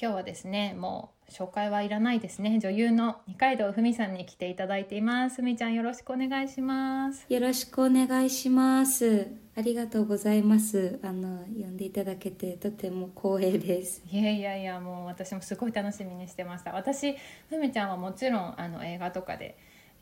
[0.00, 2.60] 今日はですねもう紹介はいらないですね。
[2.60, 5.36] 女優の二階堂ふみさんに来ていただいています。
[5.36, 7.26] ふみちゃんよろしくお願いします。
[7.28, 9.26] よろしくお願いします。
[9.56, 11.00] ありがとうございます。
[11.02, 14.00] あの呼んでいただけてとても光栄です。
[14.08, 16.72] いやいやいやもう私もすごい楽しみにしてました。
[16.72, 17.16] 私
[17.48, 19.58] ふみちゃんはもちろんあの映画とかで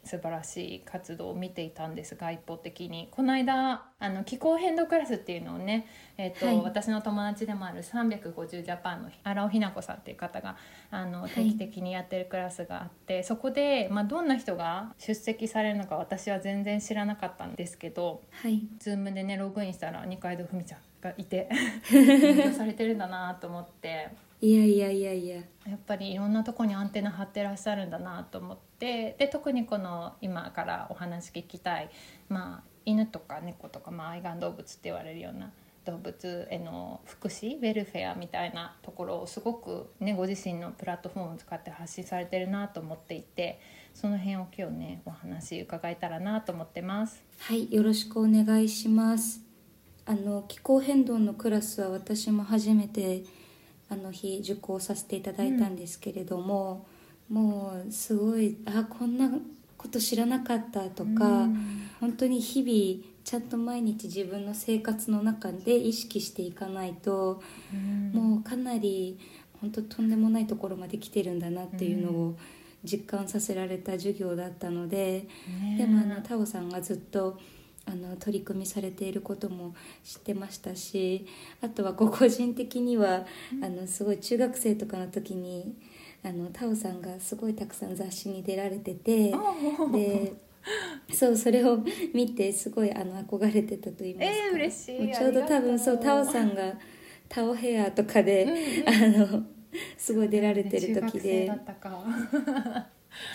[0.06, 3.08] 素晴らしい活動を見ていたんですが一方的に。
[3.10, 5.86] この間あの気候変動クラスっていうのをね、
[6.18, 10.56] えーと、はい、私の友達でもある350ジャパンの荒尾ひな子さんっていう方が
[10.90, 21.48] あの定期的にやってるクラスがあって、はい、そこで、まあ、どんな人が出席されるのか私は全然知らなかったんですけど、はい、Zoom でねログインしたら二階堂ふみちゃんがいて
[21.90, 24.25] 勉強されてるんだなと思って。
[24.40, 25.36] いやいやいやいや。
[25.66, 29.16] やっぱりいろんなとこにアンテナ張ってらっしゃるんだなと思って。
[29.18, 31.90] で特にこの今からお話聞きたい、
[32.28, 35.52] まあ、犬とか猫とか、まあ、愛玩動物って言われるような
[35.86, 43.60] 動物への福祉ウェルフェアみたいなところをすごく、ね、ご自身のプラットフォームを使って発信されてるなと思っていて
[43.94, 47.24] その辺を今日ねお話伺えたらなと思ってます。
[47.38, 49.40] はいよろしくお願いします。
[50.04, 53.24] あの気候変動のクラスは私も初めて
[53.88, 56.86] あの日受講させていただいたんですけれども、
[57.30, 59.30] うん、もうすごいあこんな
[59.76, 69.18] こと知らなかったとか、うん、本当に日々ちゃんと毎日自分の生活の中で意識していかないと、うん、もうかなり
[69.60, 72.38] 本当とんでもないところまで来てるんだなっていうのを
[72.84, 75.26] 実感させられた授業だったので、
[75.76, 77.38] でもあのタオさんがずっと
[77.86, 79.74] あの取り組みされていることも
[80.04, 81.26] 知ってましたし
[81.62, 83.24] あとは個人的には
[83.62, 85.74] あのすごい中学生とかの時に
[86.24, 89.32] あのタオさんがすごいたくさん雑誌に出られてて
[89.92, 90.34] で
[91.12, 91.78] そうそれを
[92.12, 95.14] 見てすごいあの憧れてたと言いますか、えー、嬉しい。
[95.14, 96.74] ちょうど多分そうタオさんが
[97.28, 99.14] タオヘアとかで、うん。
[99.14, 99.42] うん、あの
[99.96, 101.52] すごい出られてる時で。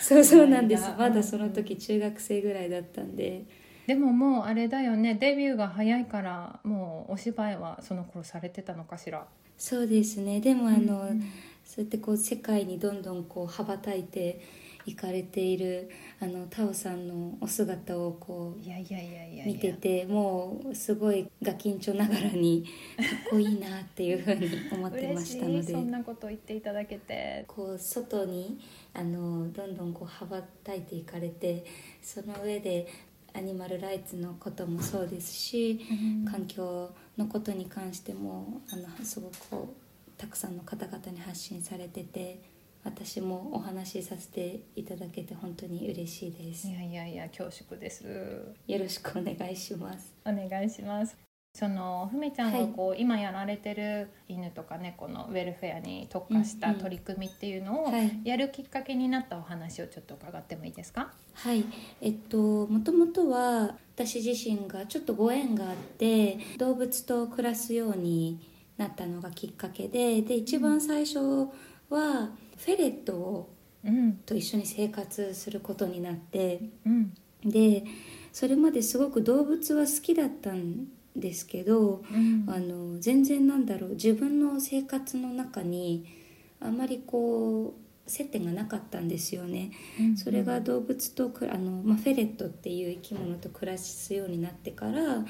[0.00, 0.84] そうそうなんです。
[0.98, 3.44] まだその時中学生ぐらいだったんで
[3.86, 5.14] でももうあれだよね。
[5.14, 9.26] デビューが早いからもうお芝居はその頃されてたのかしら？
[9.58, 10.40] そうですね。
[10.40, 11.20] でもあの、うん、
[11.64, 14.40] そうやってこう世界にどんどんこう羽ばたいて
[14.84, 15.88] いかれている
[16.20, 22.64] あのタオさんのお姿をこう見ててもうすごいガキンチョながらに
[22.96, 25.72] かっこいいなっていうふうに思ってましたので。
[25.72, 27.44] そんなこと言っていただけて。
[27.46, 28.58] こう外に
[28.94, 31.64] あのどんどんこう羽ばたいていかれて
[32.00, 32.88] その上で
[33.34, 39.74] アニマルライツのこともそうですし、うん、環境のことに関してもあのすごく
[40.18, 42.40] たくさんの方々に発信されてて
[42.84, 46.68] 私もお話しさせていただけて本当に嬉しいです。
[46.68, 48.04] いやいやいや恐縮です。
[48.66, 50.12] よろしくお願いします。
[50.24, 57.92] お願いしますそのふみちゃんがこう、はい、今やられてる犬とか猫のウェルフェアに特化した取り組みっていうのを
[58.24, 61.12] やるきっかけになったお話をちょっと伺ってもいいですか？
[61.34, 61.64] はい。
[62.00, 68.40] えっともともとは私自身がちょっとご縁があって動物と暮らすように
[68.78, 73.50] なったのがきっかけでで一番最初はフェレットを、
[73.84, 77.12] うん、と一緒に生活することになって、うん、
[77.44, 77.84] で
[78.32, 81.01] それまですごく動物は好きだったんです
[81.46, 86.06] けど、うん、あの全然なんだろう自分の生活の中に
[86.60, 90.06] あまりこう接点がなかったんですよね、うん。
[90.06, 95.24] うん、それが動物とあの、まあ、フェレットっていう生き物と暮らすようになってから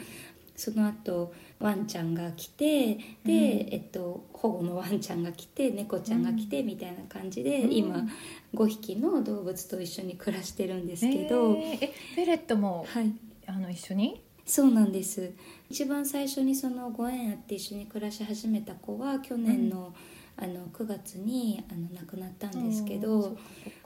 [0.57, 3.35] その後ワンちゃんが来てで、うん、
[3.73, 8.07] えっと、保護のワンちゃんが来て猫ちゃんが来てみたいな感じで、うん、今
[8.55, 11.79] 5匹の動物と一緒に暮らしてるんですけど、えー、
[12.15, 13.13] フェレットも、はい、
[13.47, 14.23] あの一緒に？
[14.45, 15.33] そうなんです。
[15.71, 19.95] 一番最初にそのご縁あって一緒に暮らし始めた子は去年の,、
[20.37, 23.37] あの9月にあの亡くなったんですけど、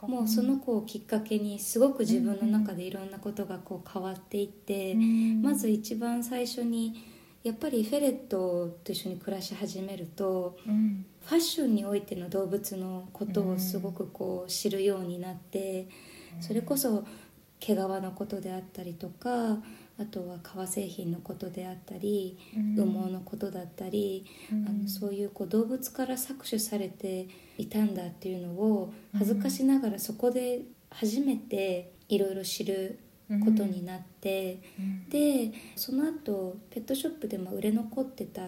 [0.02, 4.94] もうその子をきっかけにすごく自分の中でいろんなことがこう変わっていって、
[5.42, 7.04] まず一番最初に
[7.44, 15.86] やっぱりフェレットと一緒に暮らし始めると、ファッションにおいての動物のことをすごくこう知るようになって、
[16.40, 17.04] それこそ
[17.60, 19.58] 毛皮のことであったりとか
[19.98, 22.74] あとは革製品のことであったり、うん。
[22.76, 24.68] 羽毛のことだったり、うん。
[24.68, 32.98] あのそういうこう動物から搾取されていたんだっていうのを恥ずかしながらそこで初めていろいろ知る
[33.44, 35.08] ことになって、うん。
[35.08, 38.42] でその後ペットショップでも売れ残ってた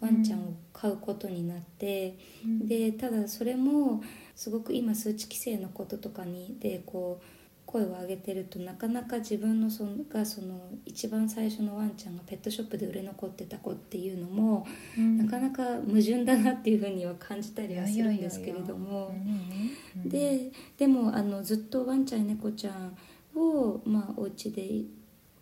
[0.00, 2.68] ワンちゃんを飼うことになって、うん。
[2.68, 4.00] でただそれも
[4.36, 7.37] すごく今数値規制のこととかにでこう
[7.70, 14.66] 声を上げてるとなかなか自分のそのがその一番最初のワンちゃんがペットショップで売れ残ってた子っていうのも、
[14.96, 15.18] うん。
[15.18, 19.08] なかなか矛盾だなっていうふうには感じたりはするんですけれども。
[19.08, 22.96] うんうんででもあのずっとワンちゃん猫ちゃん
[23.36, 24.62] を、まあ、お家で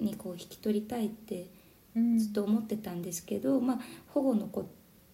[0.00, 1.46] にこう引き取りたいって
[1.94, 4.66] うんずっと思ってたんですけど、まあ、保護の子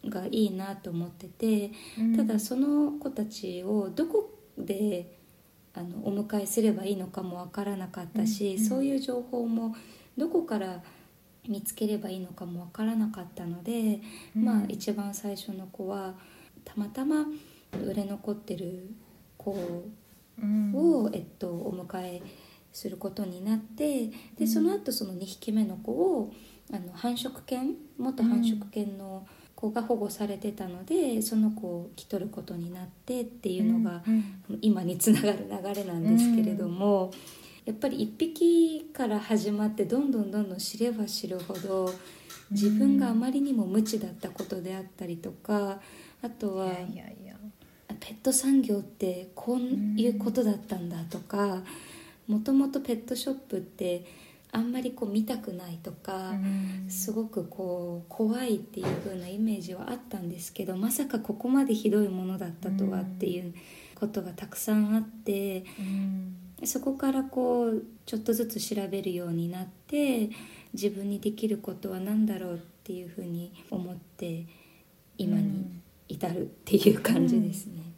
[0.06, 2.16] がいいなと思っててうん。
[2.16, 5.21] ただその子たちをどこで
[5.74, 9.74] あのお迎えすればいいのかもわからなかったし、うんうんそういう情報も
[10.16, 10.82] どこから
[11.48, 14.00] 見つければいいのかもわからなかったので、
[14.36, 14.44] うん。
[14.44, 16.14] まあ一番最初の子は
[16.64, 17.26] たまたま
[17.84, 18.90] 売れ残ってる
[19.38, 19.84] 子
[20.40, 20.72] うん。
[20.74, 22.22] を、えっと、お迎え
[22.72, 26.32] することになってでその後その2匹目の子を
[26.72, 29.26] あの繁殖犬元繁殖犬の
[29.62, 37.12] 子が保護されてたので、その子を引き取ることになってっていうのが、うん今につながる流れなんですけれども、
[37.64, 41.94] やっぱり1匹から始まってどんどんどんどん知れば知るほど
[42.50, 45.80] 自分があまりにも無知だったことであったりとか
[46.22, 46.72] あとは。
[48.00, 51.62] ペット産業ってこういうことだったんだとか
[52.26, 54.04] もともとペットショップって
[54.52, 56.86] あんまりこう見たくないとか、うん。
[56.88, 63.54] すごくこう怖いっていう風なイメージはあったんですけどまさかここまでひどいものだったとはっていう
[63.98, 66.36] ことがたくさんあってうん。
[66.64, 70.30] そこからこうちょっとずつ調べるようになって
[70.74, 74.46] 自分にできることは何だろうっていう風に思って
[75.18, 77.91] 今に至るっていう感じですね。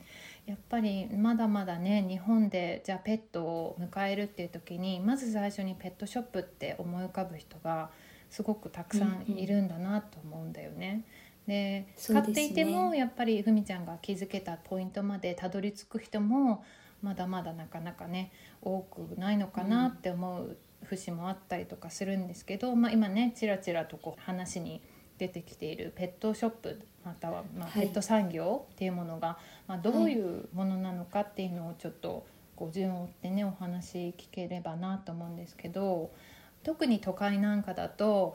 [0.47, 7.91] やっぱりまだまだね日本でじゃあペットを迎えるっていう時にまず最初にペットショップって思い浮かぶ人が
[8.29, 11.05] すごくたくさんいるんだなと思うんだよね。
[11.47, 16.65] でそうですね飼っていてもやっぱりふみちゃんが気づけたポイントまでたどり着く人も
[17.03, 18.33] まだまだなかなかね
[18.63, 24.83] 多くないのかなって思う節もあったりとかするんですけど、まあ、今ねちらちらとこう話に
[25.19, 36.11] 出てきているペットショップまたはまペット産業っていうものが、まあ、どういうものなのかっていうのをちょっとこう順を追ってねお話聞ければなと思うんですけど
[36.63, 38.35] 特に都会なんかだと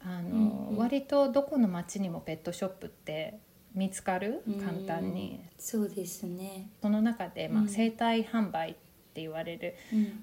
[0.00, 3.38] あの、割とどこの町にもペットショップって
[3.74, 4.42] 見つかる？
[4.46, 5.40] うん簡単に。
[5.58, 7.68] そうですね、その中で、まあ、うん。
[7.68, 8.74] 生体販売っ
[9.14, 9.74] て言われる、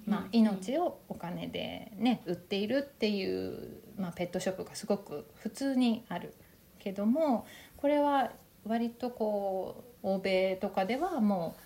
[0.05, 6.33] まあ、命をお金で、ね、売っているっていう、まあ、ペットショップがすごく普通にある
[6.79, 7.45] けども
[7.83, 8.31] これは
[8.63, 11.57] 割とこう欧米とかではも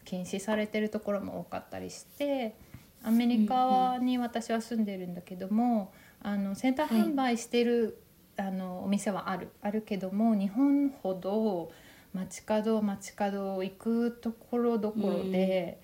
[0.00, 2.54] う禁止されてるところも多かったりして
[3.02, 5.92] アメリカに私は住んでるんだけども、
[6.22, 7.98] あのセンター販売してる、
[8.36, 9.48] あのお店はある。
[9.60, 11.72] あるけども日本ほど
[12.14, 15.80] 街角街角行くところどころで、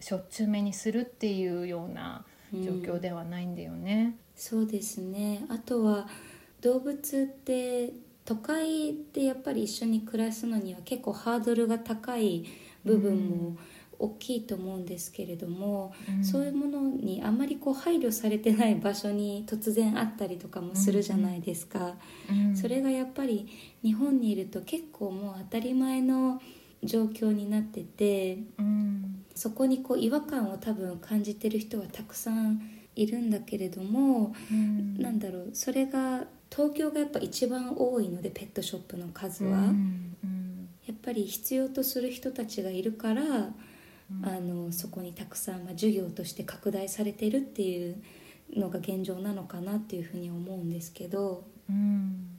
[0.00, 2.24] しょっちゅう目にするっていうような
[2.54, 4.16] 状況ではないんだよね。
[4.34, 5.44] そうですね。
[5.50, 6.08] あとは
[6.62, 7.92] 動物って
[8.26, 12.44] 都会でやっぱり一緒に暮らすのには結構ハードルが高い
[12.84, 13.56] 部分も
[13.98, 16.24] 大きいと思うんですけれども、うん。
[16.24, 21.94] そういうものにあまりこう配慮されてない場所に突然あったりとかもするじゃないですか、
[22.28, 22.56] うん。
[22.56, 23.48] それがやっぱり
[23.82, 26.42] 日本にいると結構もう当たり前の
[26.82, 29.24] 状況になっててうん。
[29.34, 32.60] そこにこう違和感を多分感じてる人はたくさん
[32.96, 35.00] いるんだけれども、うん。
[35.00, 40.68] なんだろうそれが東京がやっぱ一番多いのでペットショップの数は、うんうん。
[40.86, 43.22] やっぱり必要とする人たちがいるから、
[44.22, 47.96] あのそこにたくさん、まあ、授業として拡大されてるっていう
[48.54, 51.44] のが現状なのかなっていうふうに思うんですけど。
[51.68, 52.38] うん。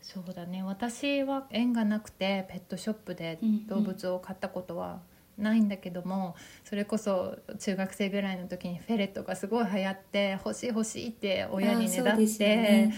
[0.00, 0.62] そうだね。
[0.62, 5.00] 私は縁がなくてペットショップで動物を飼ったことは
[5.38, 12.02] ないんだけども、それこそ中学生ぐらいの時にフェレットがすごい流行って欲しい欲しいって親にね。
[12.02, 12.94] だっあーそうね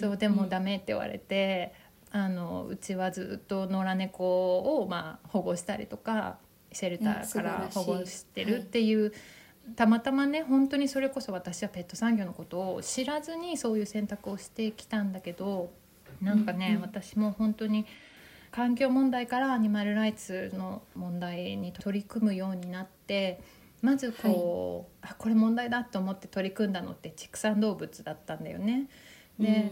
[0.00, 1.72] そうでもダメメって言われて、
[2.10, 6.38] あのうちはずっと野良猫を、まあ、保護したりとか
[6.72, 9.12] シェルターから保護してるっていう。
[9.76, 15.70] たまたまね本当にそれこそ私はペット産業のことを知らずにそういう選択をしてきたんだけど
[16.22, 16.82] なんかね、うんうん。
[16.82, 17.84] 私も本当に
[18.50, 23.40] 環境問題からアニマルライツの問題に取り組むようになって
[23.80, 28.88] まずこう、あこれ問題だと思って取り組んだのって畜産動物だったんだよね。
[29.38, 29.70] で、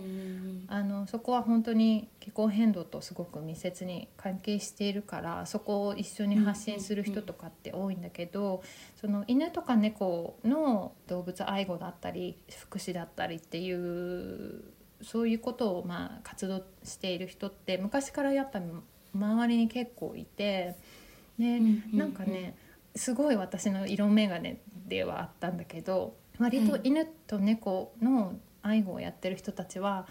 [0.68, 8.62] あのそこは本当に気候変動とすごく密接に関係しているからそこを一緒に発信する人とかって多いんだけど、
[9.00, 14.62] その犬とか猫の動物愛護だったり福祉だったりっていう
[15.02, 18.60] そういうことをまあ活動している人って昔からやっぱ
[19.14, 20.76] 周りに結構いて
[21.38, 21.60] で
[21.92, 22.56] なんかね
[22.94, 24.56] すごい私の色眼鏡
[24.88, 30.06] ではあったんだけど割と犬と猫の愛護をやってる人たちは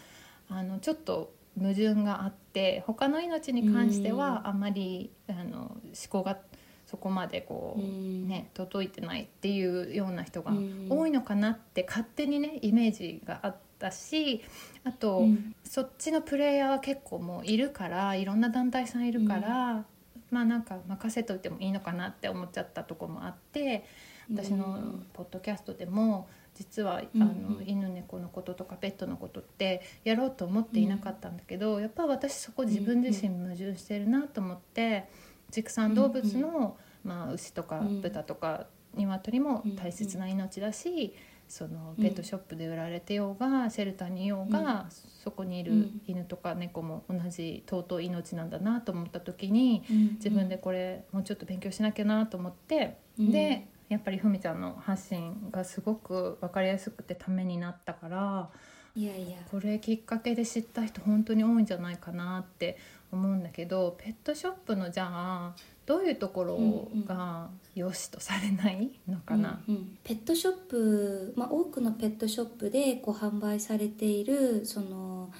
[0.49, 5.77] あのちょっと矛盾があって他の命に関してはあまりあの思
[6.09, 6.37] 考が
[6.85, 7.81] そこまでこう
[8.27, 10.51] ね届いてないっていうような人が
[10.89, 14.41] 多いのかなって勝手にねイメージがあったし
[14.83, 15.25] あと、
[15.63, 19.85] そっちのプレイヤーは結構もういるからいろんな団体さんいるから、
[20.31, 23.85] まあなんか任せといてもいいのかなって思っちゃったとこもあって
[24.31, 35.09] 私のポッドキャストでも実はあの犬猫のこととかペットのことってやろうと思っていなかったんだけどやっぱ私そこ自分自身矛盾してるなと思って
[35.51, 41.13] 畜産動物の、まあ、牛とか豚とか鶏も大切な命だし。
[41.47, 44.87] そのペットショップで売られてようが、シェルターにいようが、
[45.23, 49.83] そこにいる犬とか猫も同じ尊い命なんだなと思った時に、
[50.15, 58.49] 自分でこれもうちょっと勉強しなきゃなと思って、でやっぱりふみちゃんの発信がすごく分かりやすくてためになったから
[58.95, 59.37] いやいや。
[59.51, 62.77] これきっかけで知った人本当に多いんじゃないかなって
[63.11, 75.31] 思うんだけどペットショップのじゃあどういうところが良しとされないのかな、うんうん、ペットショップ、まあ、多くのペットショップでこう販売されているその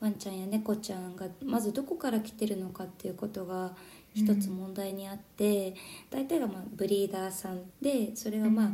[0.00, 3.72] ワンちゃんや猫ちゃんがまずどこから来てるのかっていうことが
[4.14, 5.74] 一つ問題にあって、うん、
[6.10, 8.70] 大体がまあブリーダーさんでそれはまあ、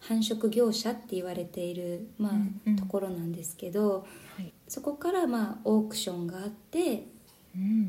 [0.00, 7.04] 繁殖業者って言われている、まあところなんですけど、はい、そこからまあオークションがあって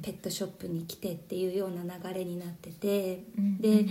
[0.01, 3.85] ペットショップに来てっていうような流れになってて、うん、で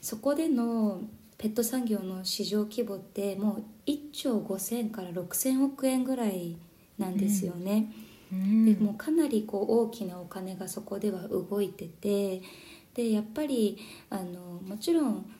[0.00, 1.02] そこでの
[1.38, 6.56] ペット産業の市場規模ってもう1兆5,000から6,000億円ぐらい
[6.98, 7.92] なんですよね。
[8.32, 12.40] うん、でもうかなりこう大きなお金がそこでは動いてて
[12.94, 15.30] でやっぱりあのもちろん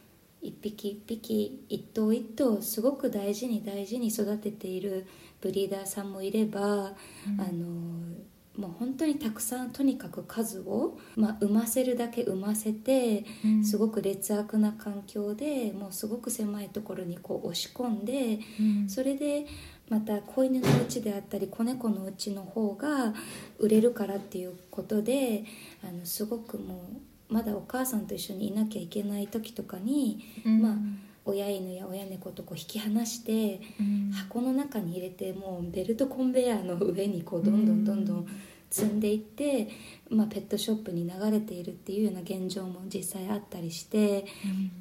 [0.42, 5.06] 一匹一匹一頭一頭すごく大事に大事に育てている
[5.40, 8.16] ブリーダーさんもいれば、うん、あの
[8.56, 19.46] もう本当にたくさんとにかく数を、まあ、産ませるだけ産ませて、うん、すごく劣悪な環境でもうすごく狭いところにこう押し込んで、うん、それで
[19.88, 23.14] また子犬のうちであったり子猫のうちの方が
[23.58, 25.44] 売れるからっていうことで
[25.82, 26.84] あのすごくも
[27.30, 30.74] うまだお母さんと一緒にいなきゃいけない時とかに、うん、まあ
[31.24, 38.26] 親犬や親猫とこう引き離して、うん、箱の中に入れてもうベルトコンベヤーの上にこうどんどんどんどん
[38.70, 39.68] 積んでいって、
[40.08, 44.24] まあ、ペットショップに流れているっていうような現状も実際あったりして、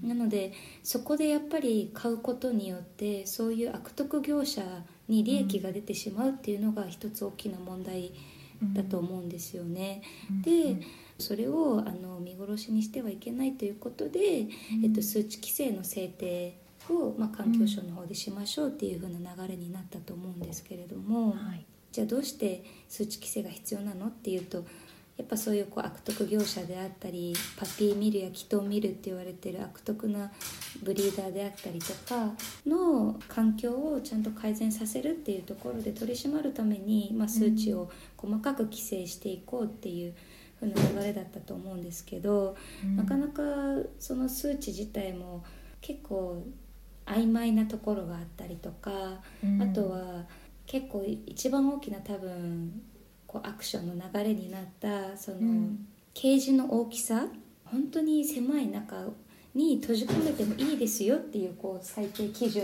[0.03, 4.63] うん、なのでそこでやっぱり買うことによってそういう悪徳業者
[5.09, 8.13] に利益が出てしまうっていうのが一つ大きな問題
[8.73, 10.01] だと思うんですよね。
[10.43, 10.77] で
[11.21, 14.47] それをあの見殺しにしてはいけないということで、
[14.83, 16.57] えっと、数値規制の制定
[16.89, 24.65] を、まあ、環境省の方でしましょうっていうふうな流れになったと思うんですけれども、はい、じゃあどうして数値規制が必要なのっていうと
[25.17, 30.31] やっぱそういうこう悪徳業者であったりパピーミルやキトミルって言われてる悪徳な
[30.81, 32.31] ブリーダーであったりとか
[32.65, 40.15] の環境をちゃんと改善させるっていうところで取り締まるために、まあ、数値を細かく規制していこうっていう
[40.61, 43.41] ふうな流れだったと思うんですけど、うん、なかなか
[43.99, 45.43] その数値自体も
[45.81, 46.43] 結構
[47.05, 48.91] 曖昧なところがあったりとか、
[49.43, 50.25] うん、あとは
[50.67, 52.81] 結構一番大きな多分
[53.25, 57.27] こうアクションの流れになったその、うん、ケージの大きさ
[57.65, 59.07] 本当に狭い中
[59.55, 62.63] に閉じ込めてもいいですよっていうこう最低基準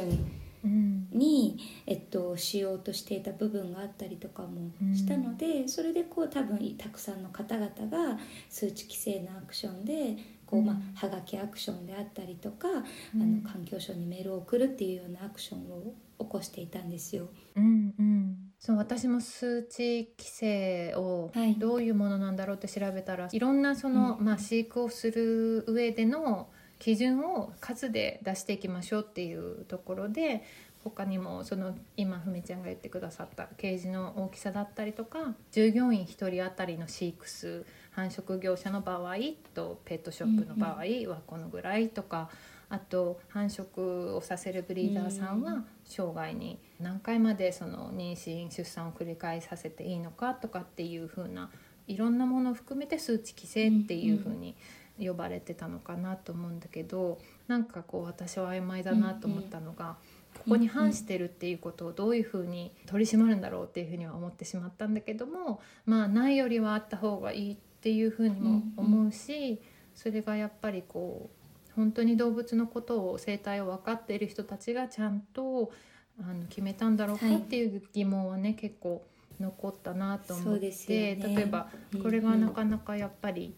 [0.64, 12.68] に、えっと、しようとしていた部分があったりとかもしたので、うん、それでこう多分たくさんの方々が数値規制のアクションでこう、まあ、はがきアクションであったりとか、
[13.16, 17.28] うん、あの環境省にメールを送るっていうようなアクションを起こしていたんですよ。
[17.56, 18.38] うんうん。
[18.60, 30.43] そう私も数値規制をどういうものなんだろうって調べたら、はい、いろんなその、うん、まあ、飼育をする上での基準を数で出していきましょうっていうところで
[30.84, 39.15] 他にもその今ふみちゃんが言ってくださったケージの大きさだったりとか従業員1人当たりの飼育数繁殖業者の場合
[39.53, 42.29] とペットショップの場合はこのぐらいとか、
[42.69, 51.50] あと繁殖をさせるブリーダーさんは生涯に何回までその妊娠出産を繰り返させていいのかとかっていう風な
[51.88, 54.55] いろんなものを含めて数値規制っていう風に
[55.00, 59.98] 呼ばれてたのかなと思うんだけどなんかこう私は曖昧だなと思ったのが。
[60.38, 69.60] ここに反してるっていうことをどういうふうに取り締まるんだろうっていうふうには思ってしまったんだけどもまあないよりはあった方がいいっていうふうにも思うし
[69.96, 75.72] それがやっぱりこう本当に動物のことを生態を分かっている人たちがちゃんと
[76.20, 79.04] あの決めたんだろうかっていう疑問はね、はい、結構
[79.39, 80.70] 残ったなと思って、
[81.16, 81.70] ね、例えば
[82.01, 83.56] これがなかなかやっぱり。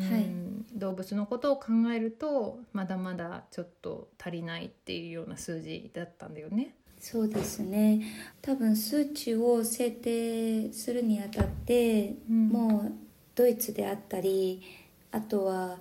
[0.00, 6.74] はい、動物のことを考えるとまだまだちょっと足りないっていうような数字だったんだよね。
[6.98, 8.02] そうですね。
[8.40, 12.92] 多分数値を制定するにあたって、うん、もう
[13.34, 14.62] ドイツであったり
[15.12, 15.78] あとは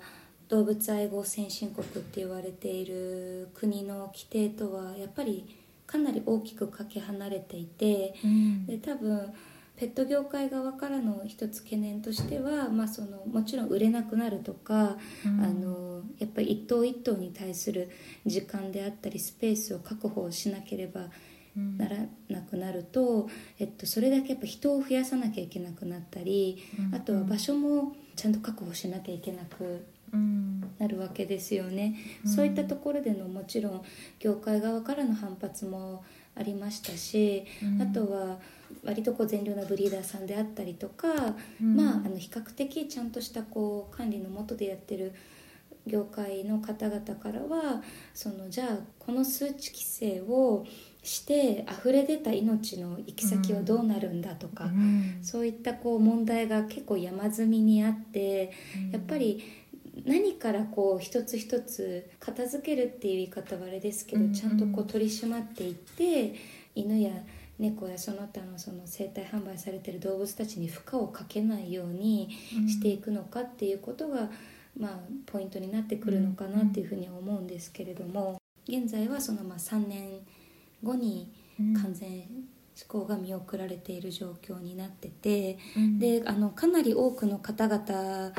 [0.49, 5.57] 動物愛護先進国って言われている国の規定とはやっぱり
[5.87, 9.33] かなり大きくかけ離れていて、うん、で多分
[9.77, 17.89] ペット業界側からの一つ懸念としては、まあ、そのもちろん売れなくなるとか、うん、あのやっぱり一頭一頭に対する
[18.25, 21.09] 時間であったりスペースを確保しなければ
[21.55, 21.97] なら
[22.29, 23.29] なくなると、
[23.59, 26.61] えっと、それだけやっぱ人を増やさなきゃいけなくなったり、
[26.93, 29.85] あとは場所もちゃんと確保しなきゃいけなく
[30.77, 31.95] なるわけですよね。
[32.25, 33.83] そういったところでのもちろん
[34.19, 36.03] 業界側からの反発も
[36.35, 37.45] ありましたし、
[37.81, 38.37] あとは
[38.83, 41.07] 割とこう善良なブリーダーさんであったりとか、
[41.61, 45.13] うん、まああの比較的ちゃんとしたこう管理のもとでやってる
[45.87, 47.81] 業界の方々からは
[48.13, 50.65] そのじゃあこの数値規制を
[51.03, 58.51] して溢れ出た命の行き先はどうなるんだとか、うん、そういったこう問題が結構山積みにあって、
[58.85, 59.43] うん、やっぱり
[60.03, 66.35] 何からこう一つ一つ片付けるっていう言い方はあれですけど、ちゃんとこう取り締まっていって
[66.75, 67.11] 犬や
[67.57, 72.29] 猫やその他のその生体販売されてる動物たちに負荷をかけないように
[72.67, 74.29] していくのかっていうことが、
[74.77, 74.91] まあ、
[75.25, 80.19] ポイントになってくるのかなっていうふうには思うんですけれども現在はそのまあ3年
[80.83, 81.31] 後に
[81.81, 82.23] 完全
[82.75, 85.57] 施行が見送られている状況になってて、
[85.97, 88.33] であのかなり多くの方々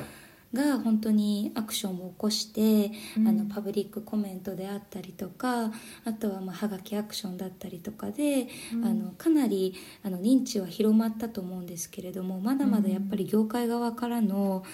[0.57, 5.71] が本当にアクションを起こして、うん、あのパブリックコメントであったりとか
[6.05, 14.65] あとはまあはがきアクションだったりとかで、うん、あのかなりあの認知は広まったと思うんですけれどもまだまだやっぱり業界側からの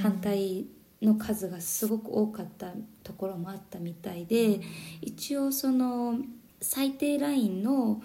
[0.00, 0.66] 反対
[1.02, 2.72] の数がすごく多かった
[3.02, 4.60] ところもあったみたいで
[5.02, 6.16] 一応その
[6.60, 8.00] 最低ラインの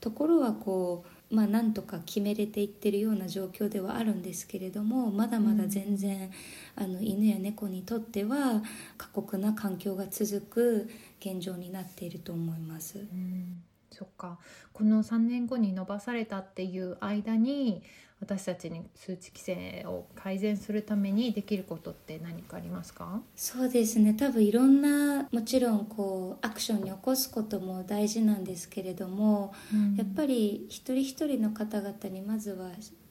[0.00, 6.30] ところはこうまあ、なんとか決めれていってるような状況ではあるんですけれどもまだまだ全然、
[6.76, 8.62] うん、あの犬や猫にとっては
[8.96, 12.98] 過酷な環境が続く現状になっていると思います。
[12.98, 13.62] うん。
[13.90, 14.38] そっか。
[14.72, 17.82] この3年後に伸ばされたっていう間に
[18.24, 23.20] 私たちに数値規制を改善するためにできることって何かありますか？
[23.36, 24.14] そうですね。
[24.14, 32.70] 多分いろんなもちろんこうアクションに起こすことも大事なんですけれども、うん、やっぱり一人一人の方々にまずは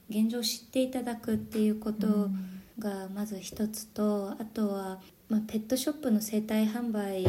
[0.10, 2.30] 現状を知っていただくっていうこと
[2.80, 5.00] がまず一つとあとは
[5.34, 7.24] まあ、ペットショップの生体販売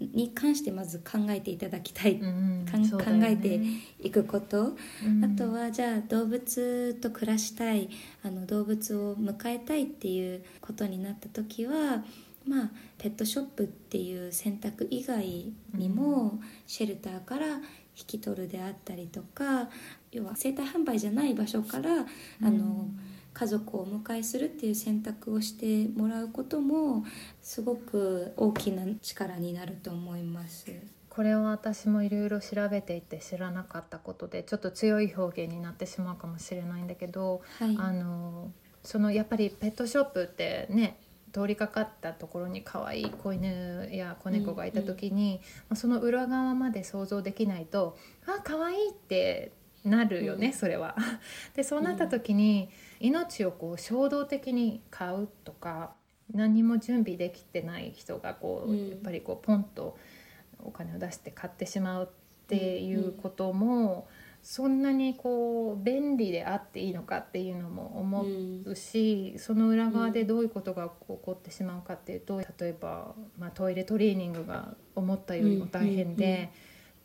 [0.00, 3.60] に関してまず考えていただきたい、うんね、考えて
[3.98, 7.90] いくこと、うん、あとはじゃあ動物と暮らしたい。
[8.22, 12.04] あの動物を迎えたいっていうことになった時は
[12.46, 17.62] まあ、ペットショップっていう選択以外にも、シェルターから引
[18.06, 19.70] き取るであったりとか
[20.12, 22.04] 要は生体販売じゃない場所から
[22.42, 22.86] あの、
[23.34, 27.04] 家族をお迎えするっていう選択をしてもらうことも
[27.42, 30.72] すごく大きな力になると思います。
[31.10, 38.50] これは私もいろいろ調べていて知らなかったことでちょっと強い表現になってしまうかもしれないんだけど、はい、あの
[38.82, 40.98] そのやっぱりペットショップってね
[41.32, 49.52] 通りかかったところに可愛い子犬や子猫がいた時に、うんうん、その裏側まで想像できないと「あ可愛いって
[49.84, 50.96] なるよね、うん、それは。
[51.54, 52.70] でそうなった時に、
[53.00, 55.92] 命をこう衝動的に買うとか
[56.32, 59.98] 何も準備できてない人がこう、やっぱりこうポンと
[60.60, 64.08] お金を出して買ってしまうっていうことも、
[64.42, 68.26] そんなにこう便利であっていいのかっていうのも思
[68.66, 76.50] うし、その裏側でどういうことが起こってしまうかっていうと例えば、まあ、トイレトレーニングが思ったよりも大変で。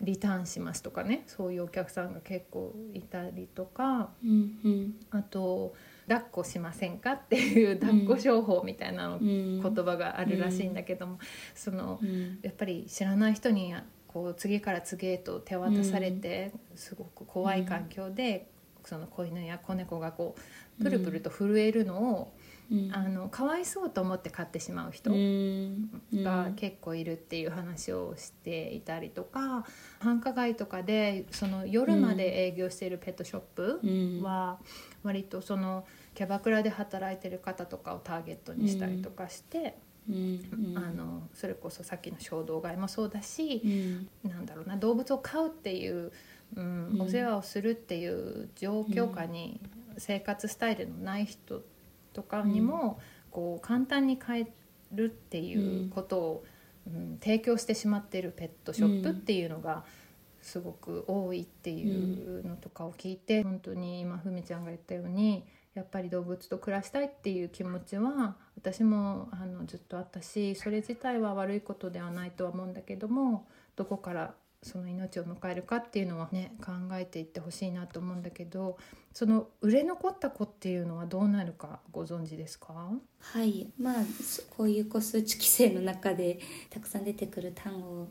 [0.01, 5.73] リターンしますとかねそういうお客さんが結構いたりとか、うんうん、あと
[6.07, 9.62] 抱っこしませんかっていう抱っこ商法みたいなの、うん。
[9.62, 11.19] 言葉があるらしいんだけども、
[11.53, 12.39] そのうん。
[12.41, 13.75] やっぱり知らない人に
[14.07, 18.49] こう次から次へと手渡されて、すごく怖い環境で、
[18.85, 20.35] その子犬や子猫がこ
[20.79, 22.38] うプルプルと震えるのを、うん
[22.91, 25.89] あのかわいそうと思って飼ってしまう人うん。
[26.13, 29.65] が結構いるっていう話をしていたりとか、
[29.99, 34.21] 繁華街とかでその夜まで営業しているペットショップうん。
[34.21, 34.60] は
[35.03, 39.77] 割とそのキャバクラで働いてる方とかをターゲットにしたりとかして、
[40.08, 40.73] うん。
[40.75, 43.62] あのそれこそさっきの衝動買いもそうだし
[44.23, 44.29] う、ん。
[44.29, 46.12] なんだろうな動物を飼うっていう、
[46.55, 47.01] うんうん。
[47.01, 49.60] お世話をするっていう状況下に
[49.97, 51.63] 生活スタイルのない人
[52.13, 53.00] とかにも、
[53.32, 54.52] こう簡単に飼え
[54.91, 56.50] るっていうことを、うん
[57.22, 59.84] 提供してしまっているペットショップっていうのが
[60.41, 65.43] すごく多いっていうのとかを聞いて、本当に今ふみちゃんが言ったように
[65.76, 78.78] やっぱり動物と暮らしたいっていう気持ちは私もあのずっとあったしそれ自体は悪いことではないとは思うんだけどもどこからその命を迎えるかっていうのはね考えていってほしいなと思うんだけど
[79.13, 82.91] その売れ残った子っていうのはどうなるかご存知ですか？
[83.22, 83.69] はい。
[83.80, 88.08] まあそこういう個数値規制の中でたくさん出てくる単語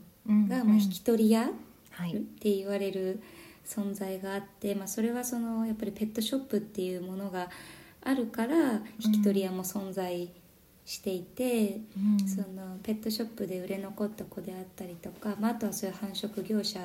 [0.47, 1.51] が、まあ、引き取り屋っ
[1.91, 2.13] はい。
[2.39, 3.21] て言われる
[3.65, 7.49] 存在があって、まあ、それはそのやっぱりペットショップっていうものが
[8.01, 10.31] あるから引き取り屋も存在
[10.89, 12.27] していて、うん。
[12.27, 16.79] そのペットショップで売れ残った子であったりとか、まあ、あとはそういう繁殖業者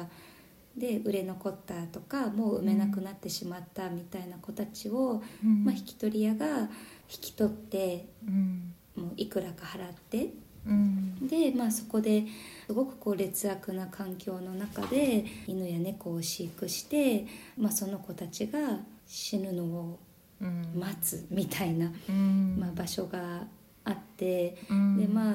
[0.76, 5.64] で売れ残ったとかもう産めなくなってしまったみたいな子たちを、うん。
[5.64, 6.68] まあ、引き取り屋が引
[7.08, 8.74] き取ってうん。
[8.94, 10.34] もういくらか払って
[10.66, 11.26] うん。
[11.26, 12.24] で、まあ、そこで
[12.66, 17.24] すごくこう劣悪な環境の中で犬や猫を飼育して、
[17.56, 19.98] まあ、その子たちが死ぬのを
[20.42, 20.78] うん。
[20.78, 22.56] 待つみたいな、うん。
[22.60, 23.46] まあ、場所が
[23.84, 24.56] あって。
[24.70, 24.96] うん。
[24.98, 25.34] でまあ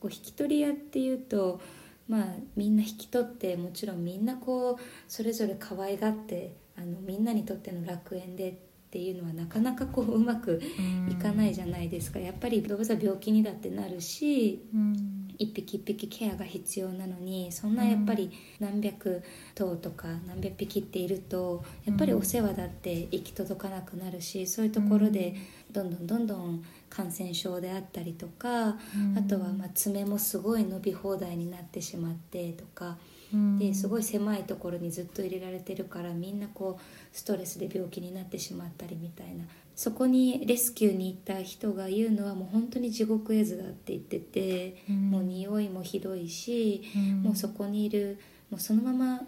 [0.00, 1.60] こう引き取り屋っていうと、
[2.08, 8.54] まあ、みんな引き取ってもちろんみんなこうそれぞれ可愛がってあのみんなにとっての楽園でっ
[8.90, 10.60] ていうのはなかなかこううまく
[11.08, 12.18] いかないじゃないですか。
[12.18, 15.20] やっぱり動物は病気にだってなるしうん。
[15.40, 19.22] 一匹一匹ケアが必要なのにそんなやっぱり何百
[19.54, 25.34] 頭とか何百匹っているとやっぱりお世話だって行き届かなくなるしそういうところで
[25.72, 29.18] どんどんどんどん感染症であったりとかうん。
[29.18, 32.98] あとはまあ爪もすごい伸び放題になってしまってとか
[33.32, 33.58] うん。
[33.58, 39.44] ですごい狭いところにずっと入れられてるからみんなこうストレスで病気になってしまったりみたいな。
[39.76, 45.10] そこにレスキューに行った人が言うのはもう本当に地獄絵図だって言ってて、うん。
[45.10, 47.22] もう匂いもひどいし、うん。
[47.22, 48.18] もうそこにいる
[48.50, 49.22] もうそのまま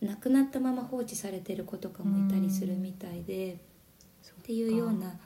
[0.00, 3.56] 亡くなったまま放置されてる子とかもいたりするみたいで、
[4.46, 5.18] っていうような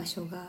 [0.00, 0.48] 場所が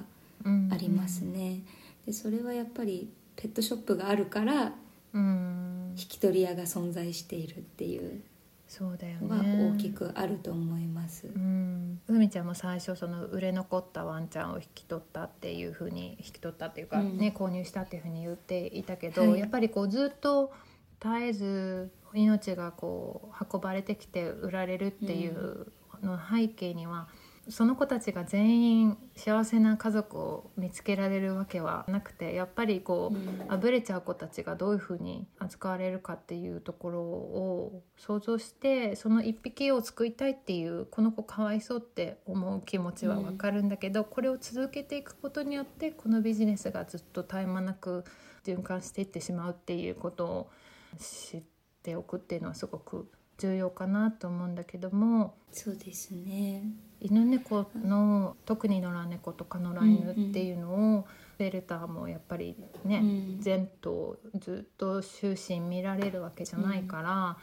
[0.72, 1.62] ありますね。
[2.06, 4.74] でそれはやっぱりペットショップがあるから
[5.14, 5.94] うん。
[5.98, 8.22] 引き取り屋が存在しているっていう
[8.68, 9.74] そうだよね。
[9.76, 11.28] 大きくあると思います。
[11.28, 17.18] うん、ふみちゃんも最初その売れ残ったワンちゃんを引き取ったっていうふうに引き取ったっていうか、うん。
[17.18, 19.40] ね購入したっていうふうに言っていたけど、はい。
[19.42, 20.54] やっぱりこうずっと
[21.02, 25.68] 絶えず命がこう運ばれてきて売られるっていう
[26.02, 27.10] の背景には、
[27.52, 48.06] その子たちが全員幸せな家族を見つけられるわけはなくてやっぱりこう、うんあぶれちゃう子たちがどういうふうに扱われるかっていうところを想像してその一匹を救いたいっていうこの子かわいそうって思う気持ちはわかるんだけど、これを続けていくことによってこのビジネスがずっと絶え間なく
[48.46, 50.50] 循環していってしまうっていうことを
[50.98, 51.44] 知っ
[51.84, 56.91] ておくっていうのはすごく重要かなと思うんだけどもそうですね。
[57.02, 63.06] 犬猫の特に野良猫とか野良犬っていうのを、ベルターもやっぱりね、う
[63.38, 63.42] ん。
[63.42, 67.38] 全頭ずっと終身見られるわけじゃないから、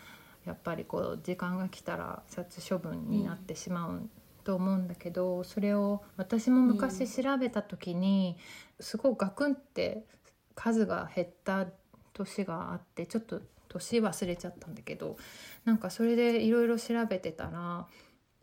[0.47, 4.09] やっぱりこう時間が来たら殺処分になってしまう
[4.44, 8.37] と思うんだけど、それを私も昔調べた時に、
[8.79, 10.05] すごいガクンって
[10.55, 11.66] 数が減った
[12.12, 15.16] 年があってちょっと年忘れちゃったんだけど
[15.64, 17.87] なんかそれでいろいろ調べてたら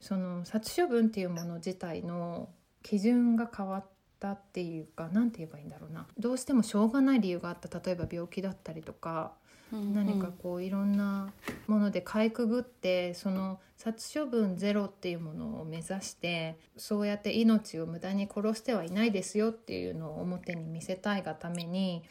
[0.06, 2.50] その殺処分っていうもの自体の
[2.84, 3.86] 基準が変わっ
[4.20, 6.06] たっていうか何て言えばいいんだろうな。
[6.20, 7.80] どうしてもしょうがない理由があった。
[7.80, 9.34] 例えば病気だったりとか
[9.72, 11.34] 何かこういろんな
[11.66, 22.04] ものでかいくぐってその殺処分ゼロっていうものを目指してそうやって命を無駄に殺してはいないですよっていうのを表に見せたいがために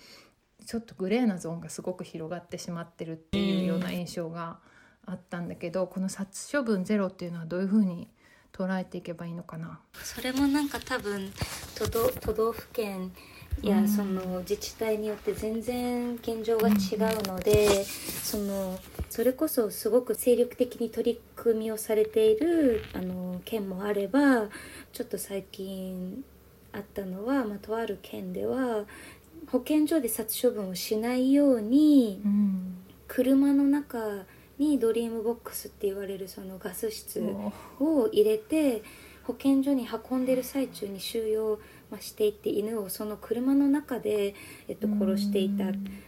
[0.66, 4.58] ちょっとグレーなゾーンがすごく広がってしまってるっていうような印象が
[5.06, 8.08] あったんだけどこの殺処分ゼロっていうのはどういうふうに
[8.52, 9.80] 捉えていけばいいのかな？
[10.02, 11.32] それもなんか多分
[11.74, 13.12] 都道都道府県
[13.62, 13.88] や、うん。
[13.88, 16.74] その自治体によって全然現状が違う
[17.26, 18.78] ので、その
[19.10, 24.48] それこそすごく精力的に取り組みをされているあの県もあれば
[24.92, 26.24] ちょっと最近
[26.72, 28.84] あったのは、まあ、とある県では
[29.48, 32.76] 保健所で殺処分をしないようにうん。
[33.06, 33.98] 車の中
[34.58, 37.20] にドリームボックスって言われるそのガス室
[37.80, 38.82] おを入れて
[39.24, 41.58] 保健所に運んでる最中に収容
[41.90, 44.34] まあしていって犬をその車の中で、
[44.68, 45.64] えっと、殺していた、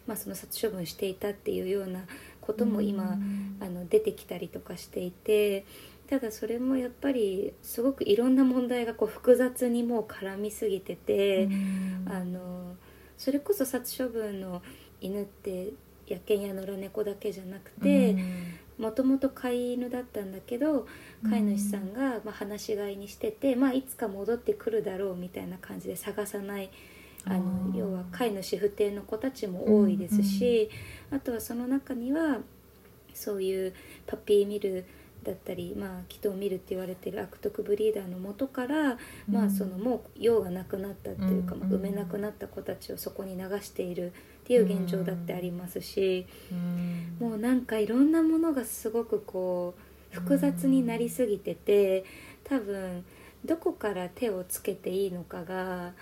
[0.07, 2.01] まあ、その殺処分していたっていうような
[2.41, 3.19] ことも今
[3.61, 5.65] あの出てきたりとかしていて
[6.09, 11.49] ただそれもやっぱりすごくいろんな問題がこう複雑にもう絡みすぎてて。
[12.09, 12.77] あの
[13.19, 14.63] それこそ殺処分の
[15.01, 15.73] 犬って
[16.09, 18.17] 野犬や野良猫だけじゃなくて
[18.79, 20.87] もともと飼い犬だったんだけど
[21.29, 26.71] 飼い主さんがまあ放し飼いにしてて、まあ、いつか戻ってくるだろうみたいな感じで探さない
[27.25, 30.71] あの要は飼い主不定の子たちも多いですし、
[31.11, 32.39] あとはその中には
[33.15, 33.75] そういう
[34.07, 34.85] パピーミル
[35.25, 38.97] だったり、まあ、気筒ミルって言われてる悪徳ブリーダーの元から、
[39.29, 44.13] まあ、そのもう用がなくなったっていうか、うんまあ、産めなくなった子たちをそこに流している
[44.47, 46.25] っていう現状だってありますし、
[47.19, 49.75] もうなんかいろんなものがすごくこ
[50.13, 52.05] う複雑になりすぎてて
[52.45, 53.05] 多分
[53.45, 55.95] どこから手をつけていいのかが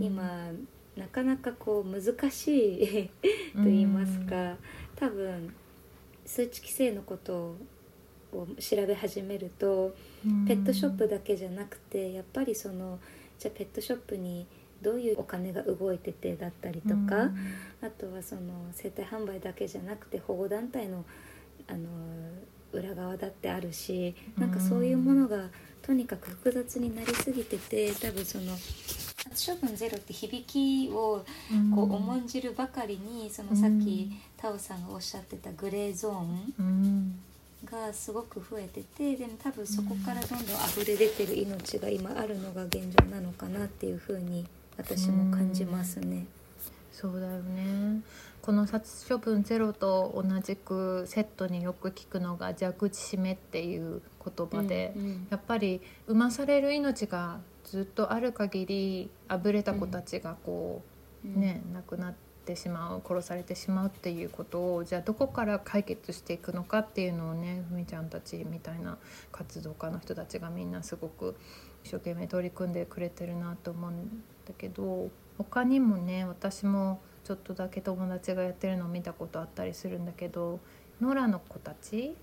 [0.00, 0.48] 今
[0.96, 3.10] なかなかこう難しい
[3.54, 4.56] と言いますか
[4.96, 5.54] 多分
[6.24, 7.54] 数値規制のこと
[8.32, 9.94] を調べ始めると
[10.48, 12.98] ペットショップだけじゃなくてやっぱりその
[13.38, 14.46] じゃあペットショップに
[14.82, 17.30] どういうお金が動いててだったりとか、
[17.82, 21.04] あとはその生体販売だけじゃなくて保護団体の
[21.68, 21.88] あの
[22.72, 25.48] 裏側だってあるしなんかそういうものが
[25.82, 31.24] とにかく複雑になりすぎてて多分その殺処分ゼロって響きを
[31.74, 37.20] こう重んじるばかりにそのさっきタオさんがおっしゃってたグレーゾーン
[37.64, 44.46] がすごく増えててでも多分そこからどんどん溢れ出てる命が今あるのが現状なのかなっていうふうに
[44.82, 46.26] 私も感じますね。
[46.92, 48.00] そうだよね。
[48.42, 55.26] この殺処分ゼロと同じくセットによく聞くのが蛇口締めっていう言葉で、うんうん。
[55.30, 60.82] やっぱり産まされる命がずっとある限りあぶれた子たちがこ
[61.24, 62.14] う、ね亡くなっ
[62.46, 68.96] てしまう殺されてしまうっていうことをじゃあどこから解決していくのかっていうのをねふみちゃんたちみたいな
[69.30, 71.36] 活動家の人たちがみんなすごく
[71.84, 80.60] 一生懸命取り組んでくれてるなと思うんだけど他にもね私もちょっとだけ友達がやってるのを見たことあったりするんだけど
[81.00, 82.14] 野良の子たち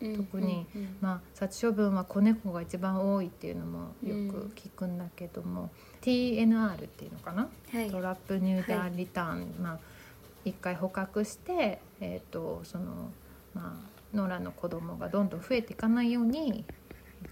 [0.00, 0.96] 特にうんうん。
[1.00, 5.70] まあ、殺処分は子猫が一番多いっていうのもよく聞くんだけども、
[6.02, 7.90] TNR っていうのかな、はい。
[7.90, 9.78] トラップニューダーリターン、まあ
[10.44, 13.10] 一回捕獲して、えー、とその
[13.54, 13.80] ま
[14.14, 16.64] あ野良の子供がどんどん増えていかないように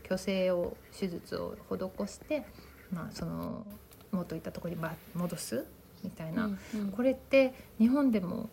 [0.03, 2.47] 去勢を手術を施して、
[2.91, 3.67] まあ、その
[4.12, 5.64] 元いたところにば戻す
[6.05, 6.88] みたいな、うんうん。
[6.92, 8.48] これって日本でも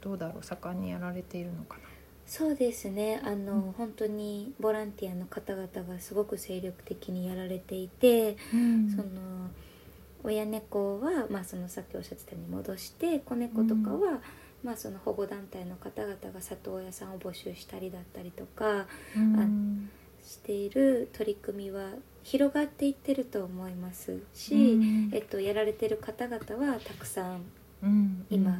[0.00, 0.44] どうだろう？
[0.44, 1.82] 盛んにやられているのかな？
[2.26, 3.20] そうですね。
[3.24, 9.04] あの、本当にボランティアの方々がすごく精力的にやられていて、その
[10.24, 14.20] 親猫は、まあ、そのさっきおっしゃってたように戻して子猫とかは、
[14.64, 19.88] まあ、その保護団体の方々が里親さんを募集したりだったりとかうん
[20.26, 21.90] している取り組みは
[22.24, 24.18] 広がっていってると思います。
[24.34, 25.10] し、うん。
[25.12, 27.44] えっと、やられてる方々はたくさん
[27.82, 28.58] うん今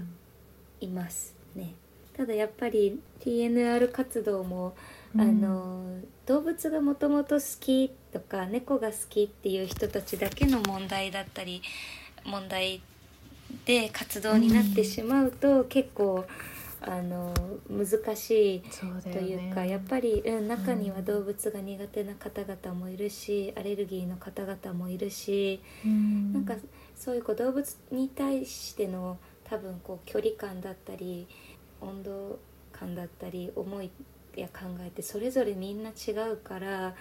[0.81, 1.75] いますね。
[2.17, 4.77] ただやっぱり TNR 活動も、
[5.15, 5.21] うん。
[5.21, 11.63] あの動物がもともと好きとか猫が好きっていう人たちだけの問題だったり
[12.25, 12.83] 問題
[13.65, 16.27] で活動になってしまうと、結構
[16.89, 17.35] あの
[17.69, 18.61] 難しい
[19.03, 26.33] というかやっぱり、うん、中には動物が苦手な方々もいるしアレルギーの方々もいるし、うん。
[26.33, 26.55] なんか
[26.95, 31.27] そういうこう動物に対しての多分こう距離感だったり
[31.81, 32.39] 温度
[32.73, 33.91] 感だったり思い
[34.37, 36.95] や考えってそれぞれみんな違うから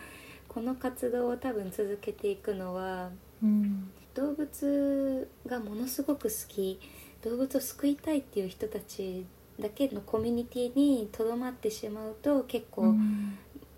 [0.48, 3.12] この活動を多分続けていくのは
[3.44, 3.92] うん。
[4.16, 6.80] 動物がものすごく好き
[7.22, 9.26] 動物を救いたいっていう人たち
[9.60, 13.38] だけのコミュニティにとどまってしまうと結構、うん。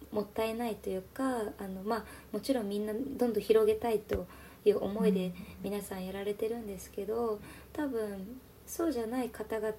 [0.10, 1.24] もったいないというか
[1.60, 4.26] あの、まあ、もちろんみんなどんどん広げたいと
[4.64, 7.40] いう思いで皆さんやられてるんですけど
[7.74, 9.74] 多分そうじゃない方々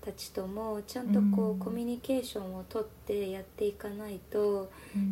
[0.00, 1.58] たちともちゃんとこう、うん。
[1.58, 4.70] コミュニケーションをとってやっていかないと、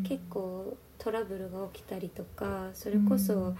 [0.09, 3.59] 結構トラブルが起きたりとかそれこそ、うん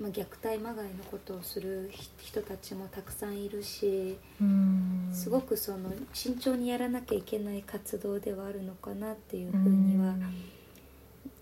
[0.00, 5.10] まあ、虐待まがいのことをするひ人たちもたくさんいるしうん。
[5.12, 10.14] すごくその慎重にやらなきゃいけない活動ではあるのかなっていうふうには、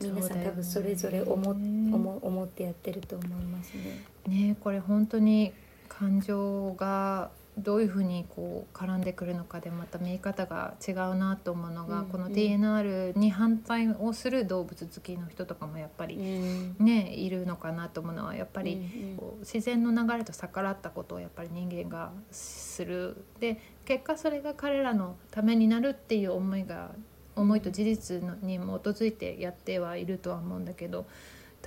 [0.00, 4.04] 皆さん多分それぞれ思,、思思ってやってると思いますね。
[4.26, 5.52] ねこれ本当に
[5.88, 12.32] 感情がどういうふうにこう絡んでくるのかでまた見え方が違うなと思うのが、このうん。
[12.32, 16.76] うん TNR に反対をする動物好きの人とかもやっぱりうん。
[16.78, 23.24] ねいるのかなと思うのはやっぱり、こう自然の流れと逆らったことをやっぱり人間がする。
[23.40, 26.90] で結果それが彼らのためになるっていう思いが
[27.36, 31.06] 思いと事実のに基づいてやってはいるとは思うんだけど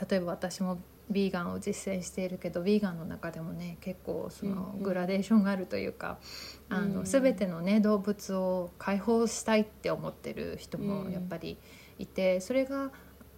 [0.09, 4.83] 例えば私もビーガンを実践しているけどビーガンの中でもね結構そのうんうん。
[4.83, 6.19] グラデーションがあるというか、
[6.69, 6.93] あうん。
[6.93, 11.11] の全てのね動物を解放したいって思ってる人もうん。
[11.11, 11.57] やっぱり
[11.97, 12.91] いてそれが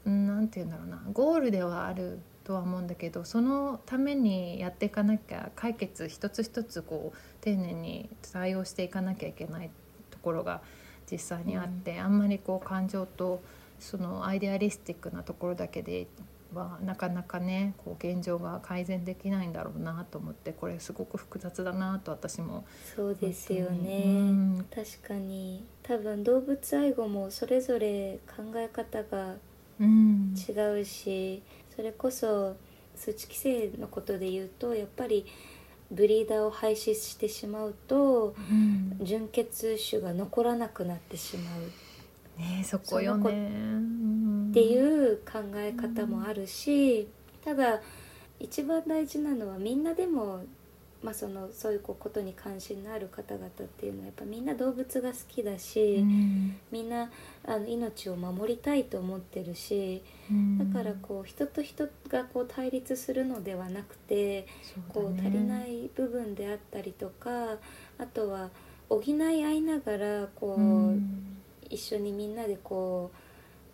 [0.05, 9.69] うんなんて言うんだろうなゴールではあるとは思うんだけどそのためにやっていかなきゃ解決一つ一つこう丁寧に対応していかなきゃいけない
[10.09, 10.61] ところが
[11.09, 13.41] 実際にあって、あんまりこう感情と
[13.79, 16.07] そのアイデアリスティックなところだけで
[16.53, 24.65] はなかなかねこう現状が改善できないんだろうなと思ってこれすごく複雑だなと私もそうですよね、うん。
[24.73, 25.63] 確かに。
[25.83, 29.35] 多分動物愛護もそれぞれ考え方が
[29.79, 30.33] うん。
[30.35, 31.41] 違うし
[31.75, 32.55] それこそ
[32.95, 35.25] 数値規制のことで言うとやっぱり
[35.89, 38.97] ブリーダーを廃止してしまうとうん。
[39.01, 41.61] 純血種が残らなくなってしまう。
[42.39, 43.49] ねそこよね
[44.51, 47.07] ってういう考え方もあるし、
[47.43, 47.81] ただ
[48.39, 50.43] 一番大事なのはみんなでも、
[51.01, 56.57] まあ、そのそういうことに関心のある方々っていうのはやっぱみんな動物が好きだし、ん。
[56.69, 57.09] みんな
[57.45, 60.71] あの命を守りたいと思ってるしうん。
[60.71, 64.45] だからこう人と人がこう対立するのではなくてね
[64.89, 67.57] こう足りない部分であったりとか
[67.97, 68.49] あとは
[68.89, 71.37] 補い合いながらこう、うん。
[71.69, 73.30] 一緒にみんなでこう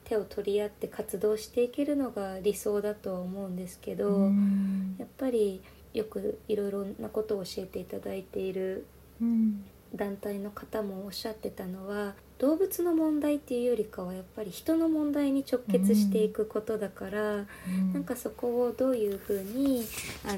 [0.08, 4.96] 手を取り合って活動していけるのが理想だとは思うんですけど、うん。
[4.98, 5.62] やっぱり
[5.94, 8.86] よくいろいろなことを教えていただいている
[9.22, 9.66] うん。
[9.96, 17.46] 団体の方もおっしゃってたのは動物の問題っていうよりかはやっぱり人の問題に直結していくことだから、
[17.94, 19.86] なんかそこをどういうふうに
[20.26, 20.38] あの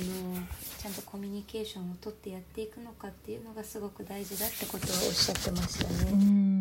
[0.78, 6.24] ちゃんとコミュニケーションをとってやっていくのかっていうのがすごく大事だってことをおっしゃってましたうね。
[6.24, 6.59] ん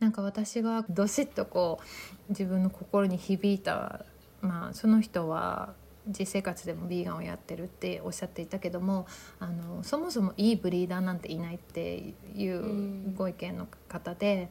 [0.00, 1.80] なんか私がどしっとこ
[2.28, 4.04] う自分の心に響いた、
[4.40, 5.74] まあ、その人は
[6.08, 9.06] 実生活でもビーガンをやってるっておっしゃっていたけども
[9.38, 13.14] あのそもそもいいブリーダーなんていないっていううん。
[13.14, 14.50] ご意見の方で、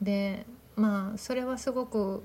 [0.00, 2.22] でまあそれはすごく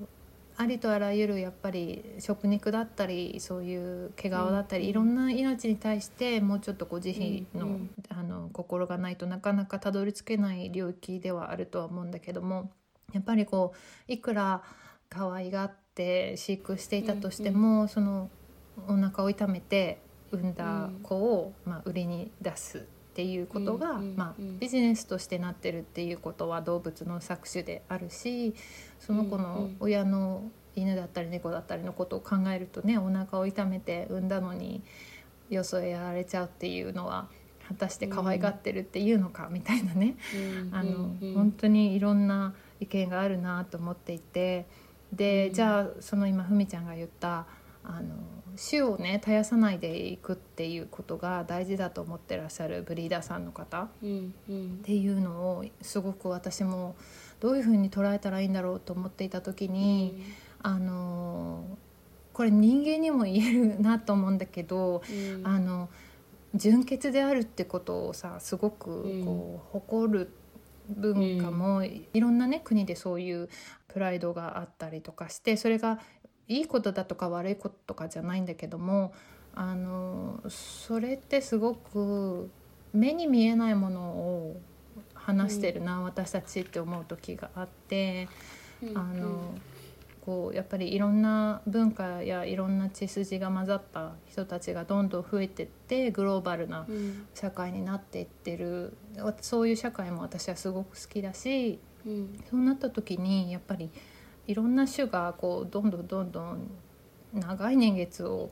[0.60, 4.90] ありとあらゆるやっぱり食肉だったりそういう毛皮だったり、うん。
[4.90, 7.90] いろんな命に対してもうちょっとこう慈悲の,、うんうん。
[8.08, 12.72] あの心がないとなかなかたどり着けない領域ではあるとは思うんだけども
[13.12, 13.72] やっぱりこ
[14.08, 14.62] ういくら
[15.08, 18.28] 可愛がって飼育していたとしても、その
[18.88, 22.84] お腹を痛めて産んだ子を、まあ、売りに出す
[23.18, 28.54] っていうことが、うんうんまあうん、ビジネスとしてなってるっていうことは動物の搾取であるし
[29.00, 30.44] その子のうんうん親の
[30.76, 34.82] 犬だったり猫だったりのことを考えるとねお腹を痛めて産んだのに
[35.50, 37.26] よそへやられちゃうっていうのは
[37.66, 40.16] 果たして可愛がってるっていうのかみたいなね、
[40.70, 44.66] あの本当にいろんな意見があるなと思っていて。
[45.12, 45.54] で、うん。
[45.54, 47.46] じゃあその今ふみちゃんが言った
[47.84, 48.14] あの
[48.58, 53.82] 種をね絶やさないでいくっていうことが大事だと思ってらっしゃるブリーダーさんの方。
[53.82, 53.88] っ
[54.82, 56.96] ていうのをすごく私も
[57.40, 60.22] どういうふうに捉えたらいいんだろうと思っていた時に、
[60.62, 61.64] あの
[62.32, 65.46] これ人間にも言えるなと思うんだけど、うん。
[65.46, 65.88] あの
[66.54, 69.24] 純潔であるってことをさすごくうん。
[69.24, 70.30] こう誇る
[70.88, 73.48] 文化もいろんなね国でそういう
[73.88, 76.00] プライドがあったりとかしてそれが
[76.48, 79.12] いいことだとか悪いこととかじゃないんだけども
[79.54, 82.50] あのそれってすごく
[82.92, 84.60] 目に見えないものを
[85.14, 88.28] 話してるな、私たちって思う時があって。
[88.82, 88.98] うん。
[88.98, 89.54] あの
[90.24, 97.26] こうやっぱりいろんな文化やいろんな血筋が混ざった人たちがどんどん増えてってグローバルなうん。
[97.34, 98.96] 社会になっていってる。
[99.40, 102.40] そういう社会も私はすごく好きだしうん。
[102.50, 103.90] そうなった時にやっぱり
[104.48, 106.70] いろんな種がこうどんどんどんどん
[107.34, 108.50] 長い年月を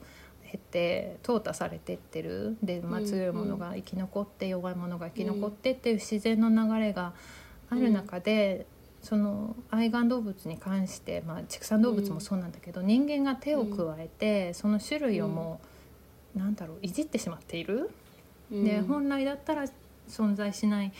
[0.49, 2.55] 経て淘汰されてってる。
[2.63, 7.13] で、まあ、強いものが生き残って弱いものが生き残ってっていう自然の流れが
[7.69, 8.65] ある中で、
[9.01, 15.59] その愛玩動物に関して、まあ、畜産動物もそうなんだけど、人間が手を加えて、その種類をも
[16.35, 17.89] う、なんだろういじってしまっている。
[18.51, 19.65] で本来だったら
[20.07, 20.93] 存在しない、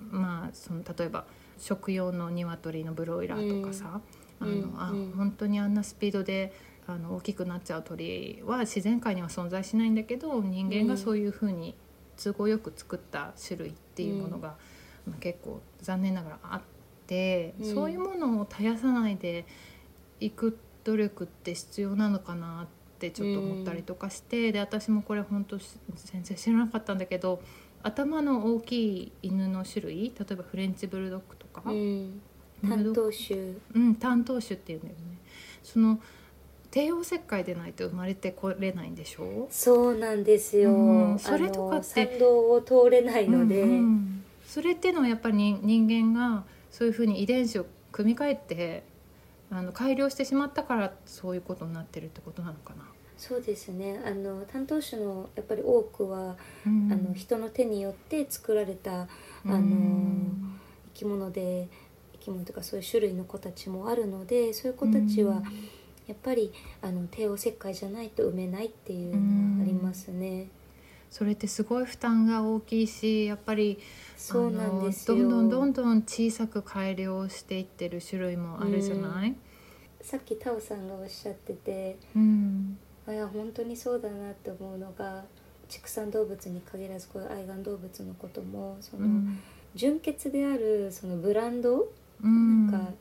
[0.00, 1.24] まあ、その例えば
[1.64, 4.02] 食用の鶏のブロイラーとかさ、
[4.38, 6.52] あのあ本当にあんなスピードで
[6.86, 11.74] あの大きくなっちゃう鳥は自然界には存在しないんだけど人間がそういうふうに
[12.22, 14.56] 都合よく作った種類っていうものが、
[15.06, 16.60] まあ、結構残念ながらあっ
[17.06, 19.46] て、そういうものを絶やさないで
[20.20, 22.66] いく努力って必要なのかなっ
[22.98, 27.40] てちょっと思ったりとかして、で私もこれ本当全然知らなかったんだけど
[27.84, 31.62] 頭の大きい犬の種類例えばフレンチブルドッグとか。
[32.66, 33.38] 担当種。
[33.74, 35.18] うん担当種っていうんだよね。
[35.62, 36.00] その
[36.70, 39.46] 帝王切開でないと生まれてこれないんでしょ？
[39.50, 48.82] そうなんですよ、うん、それとかって参道を通れないので、うんうん、それってのはやっぱり人間がそういうふうに遺伝子を組み替えて
[49.50, 52.84] あの改良してしまったからそういうことになってるってことなのかな？
[53.16, 54.00] そうですね。
[54.04, 56.36] あの担当種のやっぱり多くは、
[56.66, 59.06] うん、あの人の手によって作られたあ
[59.44, 59.60] の、
[60.94, 61.68] 生き物で
[62.24, 65.42] き物とかそういう種類の子たちもあるのでそういう子たちは
[66.06, 66.52] やっぱり
[66.82, 70.48] あの帝王切開じゃないと産めないっていうのはありますね。
[71.10, 73.78] それってすごい負担が大きいしやっぱり
[74.16, 79.36] そうなんですどんどんどんどん小さく改良していってる種類もあるじゃない、
[80.00, 82.76] さっきタオさんがおっしゃってて、うん、
[83.06, 85.24] いや本当にそうだなって思うのが
[85.68, 89.38] 畜産動物に限らずこういう愛玩動物のこともその、うん、
[89.74, 91.86] 純血であるそのブランド？
[92.22, 92.92] なんか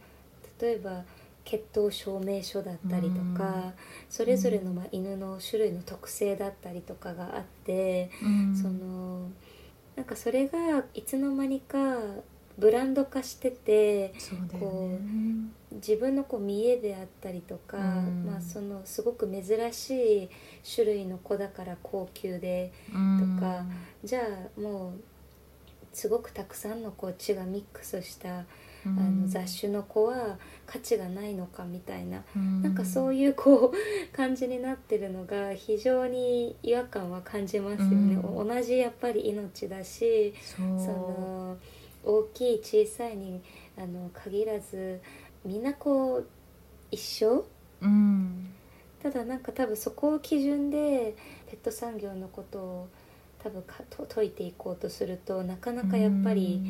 [0.62, 1.04] 例えば
[1.46, 3.74] 血統証明書だったりとか、
[4.10, 8.10] それぞれのまあ犬の種類の特性だったりとかがあって、
[8.62, 9.30] その
[9.96, 11.78] なんかそれがいつの間にか
[12.58, 14.14] ブランド化してて、
[14.60, 14.98] こ
[15.72, 20.30] う自分のこう見栄であったりとか、まあ、そのすごく珍しい
[20.76, 22.94] 種類の子だから高級でと
[23.42, 23.64] か、
[24.04, 24.94] じゃあもう
[25.94, 28.46] すごくたくさんのこう血がミックスした
[28.86, 41.58] あの雑種の子は価値がないのかみたいな、うん、なんかそういうこう感じになってるのが非常に違和感は感じますよね、うん、同じやっぱり命だしその
[42.04, 43.42] 大きい小さいに
[43.78, 45.02] あの限らず
[45.46, 46.28] みんなこう
[46.92, 47.46] 一緒、
[47.82, 48.54] うん、
[49.02, 51.16] ただなんか多分そこを基準で
[51.50, 52.88] ペット産業のことを
[53.44, 56.62] 多分かと解いていこうとするとなかなかやっぱり、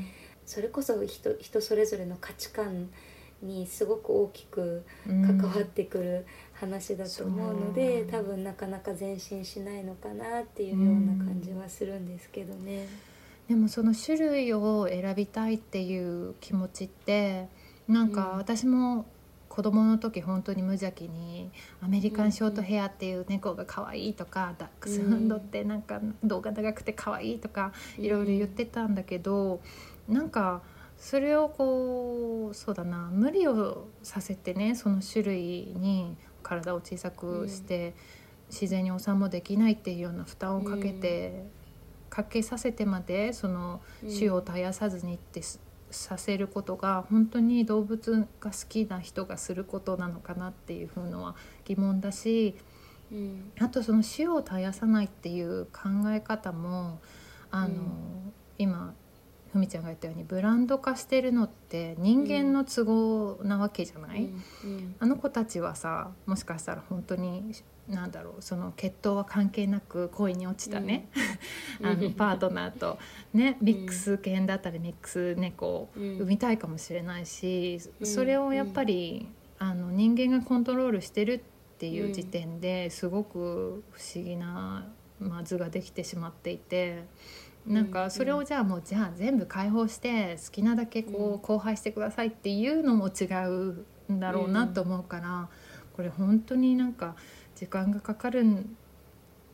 [0.44, 2.90] それこそ人人それぞれの価値観
[3.44, 12.88] にすごく大きく関わってくる話だと思うので、うん、多分なかなか前進しないのかなっていうような感じはするんですけどね。
[13.48, 17.48] でもその種類を選びたいっていう気持ちって
[17.88, 19.06] なんか私も
[19.50, 29.62] 子供の時本当に無邪気にアメリカンショートヘアっていう猫が可愛いとか、ダックスフンドってなんか動画長くて可愛いとかいろいろ言ってたんだけど、
[30.10, 30.64] なんか
[30.98, 37.94] それをこうそうだな無理をさせてねその種類に体を小さくして、うん、
[38.50, 41.63] 自然にお産もできないっていうような負担をかけて、うん、
[42.14, 45.42] かけさせてまでその種を絶やさずにって
[45.90, 51.36] させることが本当に動物が好きな人がすることなのかなっていうふうのは
[51.66, 52.54] 疑問だし、
[53.12, 57.00] うん、あとその種を絶やさないっていう考え方も
[57.50, 57.74] あの、
[58.60, 58.94] 今
[59.52, 64.30] ふみちゃんが言ったようにブランド化してるのって人間の都合なわけじゃない、
[64.64, 64.70] うん。
[64.70, 67.56] うん、あの子たちはさもしかしたら本当に
[67.88, 71.10] なんだろうその血統は関係なく恋に落ちたね、
[71.82, 72.98] うん、 あのパートナーと。
[73.34, 79.28] ねミックス犬だったりミックス猫を産みたいかもしれないし、それをやっぱり
[79.60, 81.40] あの人間がコントロールしてるっ
[81.78, 84.88] ていう時点ですごく不思議な、
[85.20, 87.04] まあ、図ができてしまっていて。
[87.66, 95.48] なんかそれをじゃあもうじゃあ全部解放して好きなだけこう荒廃してくださいっていうのも違うんだろうなと思うから
[95.96, 97.16] これ本当になんか
[97.64, 98.44] 時間がかかる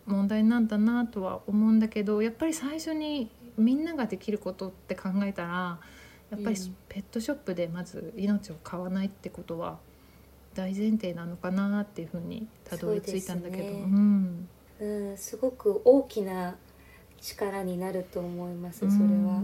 [0.07, 5.79] 問題なんだなとは思うんだけどやっぱり最初にみんなができることって考えたら
[6.31, 6.55] やっぱり
[6.87, 9.77] ペットショップでまず命を買わないってことは
[10.55, 14.47] 大前提なのかなっていうふうにたどり着いたんだけどう、ね、うん、
[14.79, 16.55] うん、すごく大きな
[17.21, 19.43] 力になると思いますそれは。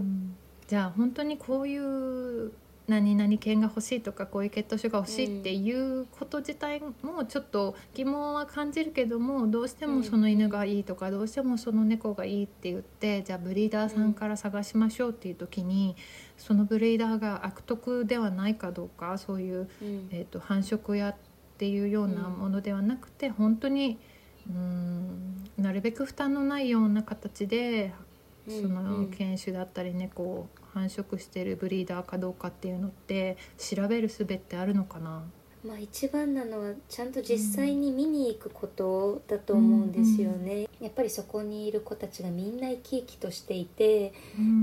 [0.66, 2.50] じゃあ本当にこういう
[2.88, 15.96] 何々犬が欲しいとかこういう血統種が欲しいっていうこと自体もちょっと疑問は感じるけどもどうしてもその犬がいいとかどうしてもその猫がいいって言ってじゃあブリーダーさんから探しましょうっていう時に
[16.36, 20.08] そのブリーダーが悪徳ではないかどうかそういう、うん。
[20.12, 21.16] えー、と繁殖屋っ
[21.58, 23.98] ていうようなものではなくて本当に
[24.48, 27.92] うんなるべく負担のないような形で
[28.48, 35.22] そのん犬種だったり猫を繁殖してるブリーダーかどうかっていうのって調べる術ってあるのかな？
[35.64, 44.12] まあ一番なのはちゃんと実際に見に行くことだと思うんですよね、やっぱりそこにいる子たちがみんな生き生きとしていて、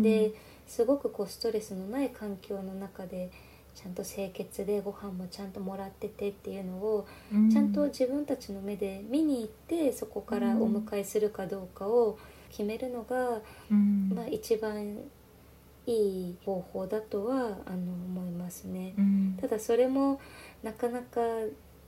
[0.02, 0.34] で
[0.66, 3.32] すごくこうストレスのない環境の中で
[3.76, 7.50] ちゃんと清潔でご飯もちゃんともらっててっていうのをうん。
[7.52, 12.18] ちゃんと自分たちの目で見に行ってそこからお迎えするかどうかを
[12.54, 13.42] 決めるのが、
[13.72, 14.12] うん。
[14.14, 15.00] まあ、一番
[15.88, 18.94] いい方法だとはあの思いますね。
[18.96, 19.38] うん。
[19.42, 20.22] ただそれも
[20.62, 21.22] なかなか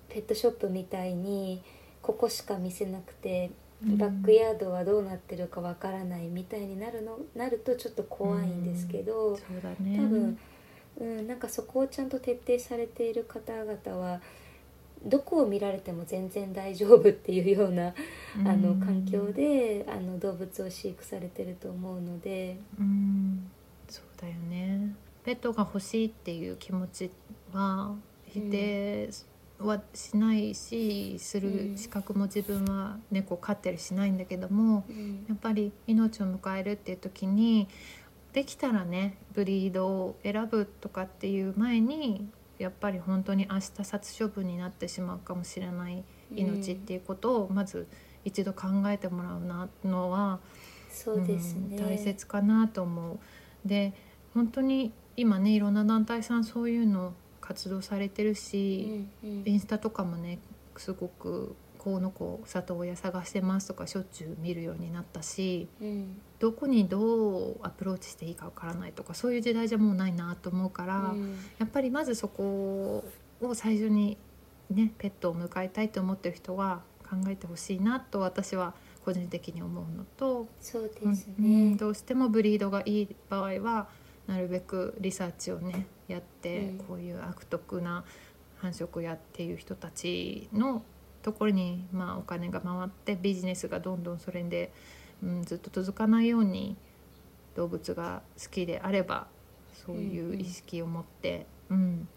[0.10, 1.62] ペットショップみたいに
[2.02, 3.52] ここしか見せなくて
[3.82, 9.98] バックヤードはどうなってるかわからないみたいになるのなるとちょっと怖いんですけど、そうだね。
[9.98, 10.40] 多分、
[11.00, 14.22] うん、なんかそこをちゃんと徹底されている方々は
[15.06, 17.94] どこを見られても全然大丈夫っていうような、
[18.44, 22.58] あの環境であの動物を飼育されてると思うので。
[22.80, 23.52] うん。
[23.88, 24.96] そうだよね。
[25.24, 27.12] ペットが欲しいっていう気持ち
[27.54, 27.96] は
[28.26, 29.10] 否定
[29.60, 31.72] はしないし、すうん。
[31.72, 35.26] る資格も自分は猫飼ってるしないんだけどもうん。
[35.30, 37.68] やっぱり命を迎えるっていう時に
[38.34, 42.28] できたらねブリードを選ぶとかっていう前に
[42.58, 46.04] やっぱり本当に明日殺処分になってしまうかもしれない
[46.36, 47.88] 命っていうことをまず
[48.24, 50.40] 一度考えてもらうなのは、
[50.90, 53.20] そうですね、うん大切かなと思う。
[53.66, 53.94] で
[54.34, 60.40] 本当に今ねいろんな団体さんそういうの活動されてるし、うんうんインスタとかもね
[60.78, 61.56] すごく
[61.86, 73.06] この子里親探してますとかしょっちゅう見るようになったしうんどこにどうアプローチしていいかわからないとかそういう時代じゃもうないなと思うから、うんやっぱりまずそこ
[73.40, 74.18] を最初に
[74.72, 78.74] ねペットを迎えたいと思ってる人は考えてほしいなと私は
[79.06, 81.78] 個人的に思うのと、そうですうん。
[81.78, 83.88] どうしてもブリードがいい場合は
[84.26, 88.04] なるべくリサーチをねやって、こういう悪徳な
[88.58, 90.82] 繁殖やっていう人たちの
[91.26, 94.72] ところに、まあ、お金が回ってビジネスがどんどんそれで、
[95.24, 96.78] うん、ずっと続かないように
[97.56, 99.26] 動物が好きであれば
[99.74, 102.08] そういう意識を持って、うん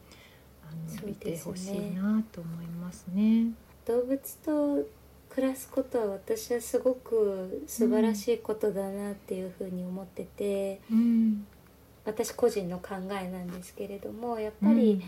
[0.62, 3.46] あのそういてほしいなと思いますね。
[3.86, 4.86] 動物と
[5.30, 11.46] 暮らすことは私はすごく素晴らしいことだなっていうふうに思ってて、うん。
[12.04, 15.02] 私個人の考えなんですけれどもやっぱり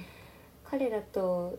[0.65, 1.59] 彼らと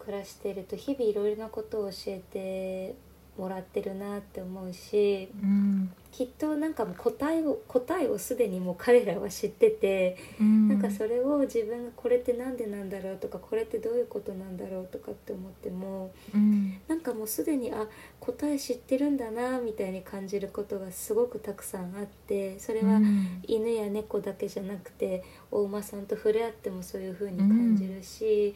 [0.00, 2.94] 暮らしてると日々いろいろなことを教えて
[3.38, 5.92] もらってるなって思うしうん。
[6.12, 10.68] きっとなんかもう答えを答えをすでにもう彼らは知ってて、うん。
[10.68, 16.80] なんかそれを自分がこれってなんでなんだろうとかこれってどういうことなんだろうとかって思ってもうん。
[16.88, 17.86] なんかもうすでにあ
[18.18, 23.42] 答え知ってるんだなみたいに感じることがすごくたくさんあってそれはうん。
[23.46, 28.54] 犬や猫だけじゃなくてお馬さんと触れ合ってもそういう風に感じるし、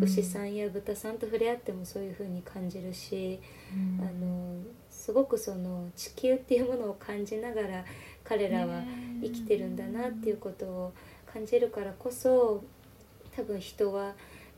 [0.00, 3.40] 牛さんや豚さんと触れ合ってもそういう風に感じるし、
[3.74, 4.00] うん。
[4.00, 4.62] あの
[5.02, 7.84] すごくその地球っていうものを感じながら
[8.22, 8.84] 彼らは
[9.20, 10.92] 生きてるんだなっていうことを
[11.26, 12.62] 感じるからこそ
[13.34, 14.12] 多分人は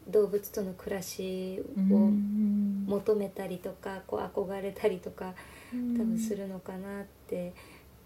[0.07, 2.85] 動物との暮らしをうん。
[2.87, 5.33] 求めたりとかこう憧れたりとか
[5.73, 7.55] 多分するのかなって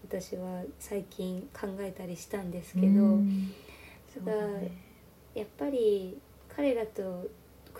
[0.07, 3.51] 私は最近考えたりしたんですけど、うん。
[4.13, 4.33] ただ
[5.35, 6.17] やっぱり
[6.55, 7.27] 彼らと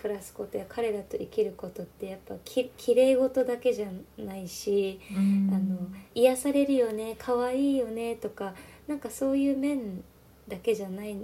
[0.00, 5.50] 暮らすことや彼らと生きることってやっぱき綺麗事だけじゃないし、うん。
[5.52, 5.76] あの
[6.14, 8.54] 癒されるよね可愛いよねとか
[8.88, 10.02] なんかそういう面
[10.48, 11.16] だけじゃない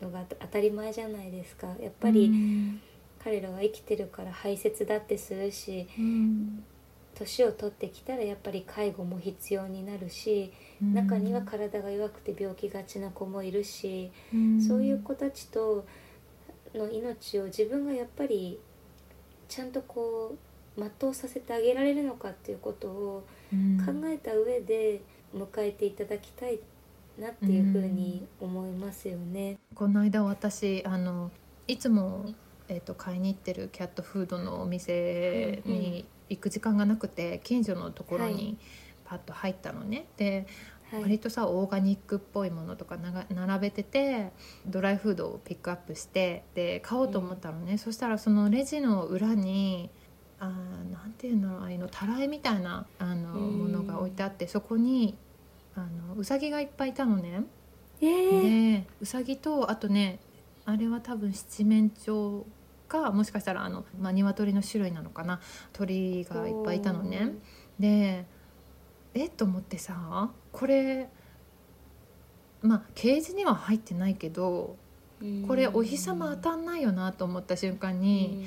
[0.00, 1.66] のが当たり前じゃないですか。
[1.80, 2.80] やっぱりうん。
[3.22, 6.64] 彼らは生きてるから排泄だってするしうん。
[7.14, 10.50] 年を取ってきたらやっぱり介護も必要になるし
[10.80, 14.60] 中には体が弱くて病気がちな子もいるし、うん。
[14.60, 15.84] そういう子たちと
[16.74, 18.58] の命を自分がやっぱり
[19.48, 20.36] ちゃんとこ
[20.76, 25.02] う全うさせてあげられるのかっていうことをうん考えた上で
[25.34, 26.58] 迎えていただきたい
[27.18, 29.58] なっていうふうに思いますよね。
[29.74, 31.30] この間私あの
[31.68, 32.26] いつも、
[32.68, 38.58] えー、と買いに行ってるキャットフードのお店に行く時間がなくて近所のところはいに
[39.04, 40.06] パッと入ったのね。
[40.16, 40.46] で
[40.92, 41.02] はい。
[41.02, 42.98] 割とさオーガニックっぽいものとか
[43.30, 44.30] 並べてて
[44.66, 49.90] ドライフードをピックアップしてで買おうと思ったのね、そしたらそのレジの裏に
[50.38, 53.58] あーなんていうのああいうのたらいみたいなあのうん。
[53.58, 55.16] ものが置いてあってそこに
[55.74, 57.44] あのうさぎがいっぱいいたのね。
[58.00, 60.18] えー、でうさぎとあとね
[60.64, 62.44] あれは多分七面鳥
[62.88, 65.40] かもしかしたらあの、まあ、鶏の種類なのかな。
[65.72, 67.32] 鳥がいっぱいいたのね。
[67.78, 68.26] で
[69.14, 71.08] えっと思ってさこれ
[72.62, 74.76] まあケージには入ってないけど
[75.20, 75.44] うん。
[75.46, 78.44] これお日様当たんないよなと思った瞬間に、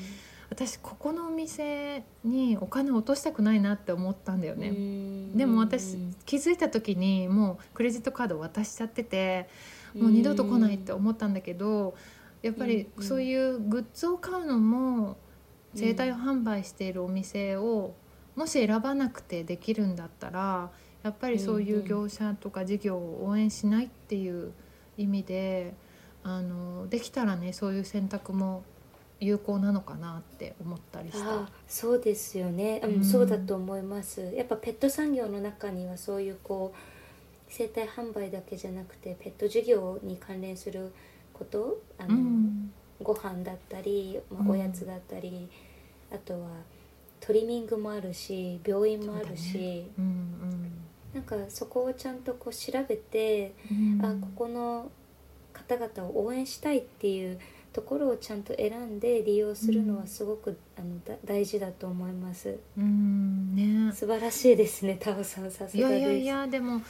[0.50, 4.72] 私ここのお店にお金落としたくないなって思ったんだよね。
[4.72, 9.50] ねでも私気づいた時にもうクレジットカード渡しちゃってて
[9.94, 11.96] もう二度と来ないって思ったんだけど
[12.42, 15.18] やっぱりうんそういうグッズを買うのも
[15.74, 17.96] 生態を販売しているお店を
[18.36, 20.70] もし選ばなくてできるんだったら
[21.06, 24.52] やっぱりそういう業者とか事業を応援しないっていう
[24.98, 25.76] 意味で
[26.24, 28.64] あのできたらねそういう選択も
[29.20, 31.42] 有効なのかなって思ったりした。
[31.44, 33.06] あそうですよね、うんうん。
[33.06, 34.34] そうだと思います。
[34.36, 36.78] やっぱペット産業の中にはそういうこう
[37.50, 40.92] 生態販売だけじゃなくてペット事業に関連する
[41.34, 42.74] ことあの、うん。
[43.04, 44.50] ご飯だったり、まあ、うん。
[44.50, 45.48] おやつだったり、
[46.12, 46.48] あとは
[47.20, 50.72] トリミングもあるし病院もあるし、うん
[51.16, 54.06] なんかそこをちゃんとこう調べて、うん。
[54.06, 54.92] あここの
[55.54, 57.40] 方々を応援したいっていう
[57.72, 62.60] ところをちゃんと選んで利用するのはすごく、あのだ大事だと思います。
[62.78, 63.56] うん。
[63.56, 63.94] ね。
[63.94, 65.50] 素晴らしいですねタオさん。
[65.50, 65.78] さすがです。
[65.78, 66.82] いやいやいやでも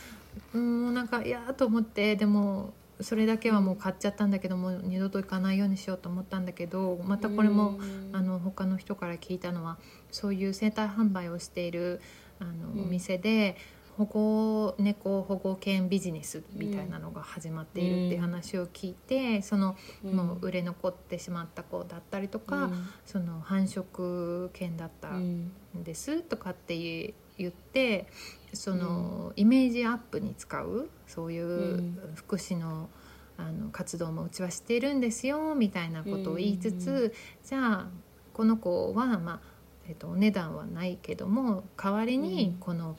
[0.54, 8.10] うんなんかいやーと思ってでもそれだけはもう買っちゃったんだけどもう二度と行かないようにしようと思ったんだけどまたこれもうん。
[8.14, 9.78] あの他の人から聞いたのは
[10.12, 12.02] そういう生態販売をしている
[12.40, 12.82] あの、うん。
[12.84, 13.56] お店で
[13.98, 22.70] 保護猫保護犬ビジネスみたいなのが始まっているっていう話を聞いて、そのもう売れ残ってしまった子だったりとか、
[23.06, 28.08] その繁殖犬だったうんんですとかって言って
[28.54, 32.00] そのイメージアップに使うそういううん。
[32.16, 32.90] 福祉の
[33.38, 37.12] あの活動もうちはしているんですよみたいなことを言いつつ、うん
[37.44, 37.88] じゃあ
[38.34, 39.40] この子は、まあ
[39.88, 42.22] えっとお値段はないけども代わりうん。
[42.24, 42.98] にこの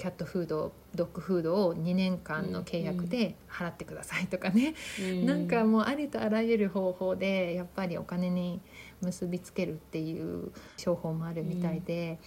[0.00, 5.26] キャットフードドッグフードを2年間の契約で払ってくださいとかね、うん。
[5.26, 8.62] なんかもうありとあらゆる方法でやっぱりお金に
[9.02, 12.18] 結びつけるっていう商法もあるみたいで、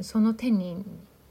[0.00, 0.84] その手に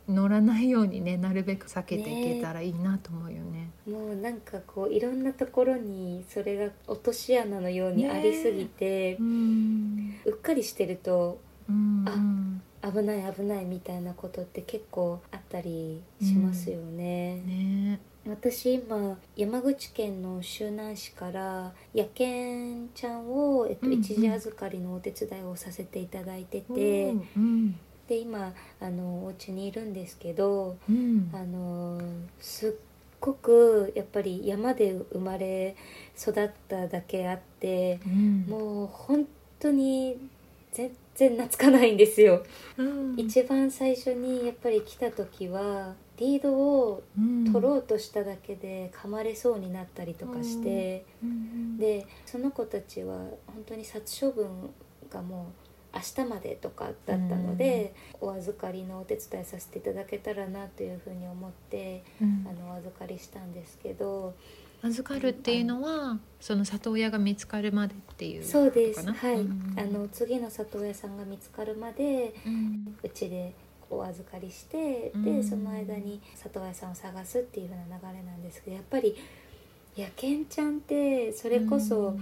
[0.07, 3.71] 乗らないようにねなるべく避けていけたらいいなと思うよね。
[3.85, 10.15] もうなんかこういろんなところにそれが落とし穴のようにありすぎて、うん。
[10.23, 12.05] うっかりしてるとうん。
[12.07, 17.41] あ危ない危ないみたいなことって結構あったりしますよね。
[17.45, 17.99] ね。
[18.27, 23.99] 私今山口県の周南市から野犬ちゃんを、えっとうんうん。
[23.99, 27.75] 一時預かりのお手伝いをさせていただいてて、うん
[28.07, 31.30] で今あのお家にいるんですけどうん。
[31.34, 32.01] あの
[32.39, 32.71] すっ
[33.19, 35.75] ごくやっぱり山で生まれ
[36.19, 38.45] 育っただけあってうん。
[38.47, 39.27] もう本
[39.59, 40.17] 当に
[40.71, 40.95] 全然
[41.28, 42.43] 懐かないんですよ。
[42.78, 43.15] うん。
[43.17, 47.51] 一番最初にやっぱり来た時はリードをうん。
[47.51, 51.78] 取ろうとしただけで噛まれそうになったりとかして、うん。
[51.78, 53.17] でその子たちは
[53.47, 54.70] 本当に殺処分
[55.09, 55.47] がも
[55.93, 62.45] う明日までとかだったので、お預かりのお手伝いさせていただけたらなというふうに思って、うん。
[62.47, 64.36] あのお預かりしたんですけど
[64.82, 69.11] 預かるっていうのはその里親が見つかるまでっていうそうです。
[69.11, 69.75] はい、うん。
[69.77, 72.34] あの次の里親さんが見つかるまで
[73.03, 73.53] うちで
[73.89, 75.41] お預かりして、うん。
[75.41, 79.15] でその間に里親さんを探すっていう風な流れなんですけどやっぱり
[79.97, 82.15] 野犬ちゃんってそれこそ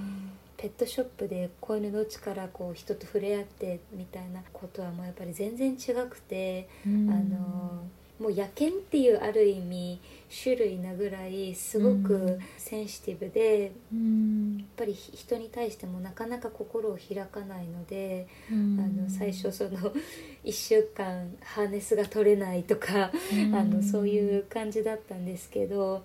[0.57, 7.11] ペットショップで子犬のうちからこう人と触れ合ってみたいなことはもうやっぱり全然違くて、うん。
[7.11, 7.83] あの
[8.19, 9.99] もう野犬っていうある意味
[10.43, 18.79] 種類なぐらいすごくセンシティブで、やっうんぱり人に対してもなかなか心を開かないので、うん。
[18.79, 19.71] あの最初その
[20.43, 23.11] 1週間ハーネスが取れないとか、
[23.53, 26.03] あのそういう感じだったんですけど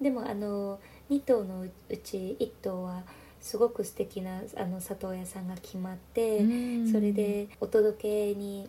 [0.00, 0.78] でもあの
[1.10, 3.04] 2頭のうち1頭は
[3.40, 6.42] すごく素敵なあの里親さんが決まって、う
[6.82, 6.92] ん。
[6.92, 8.68] それでお届けに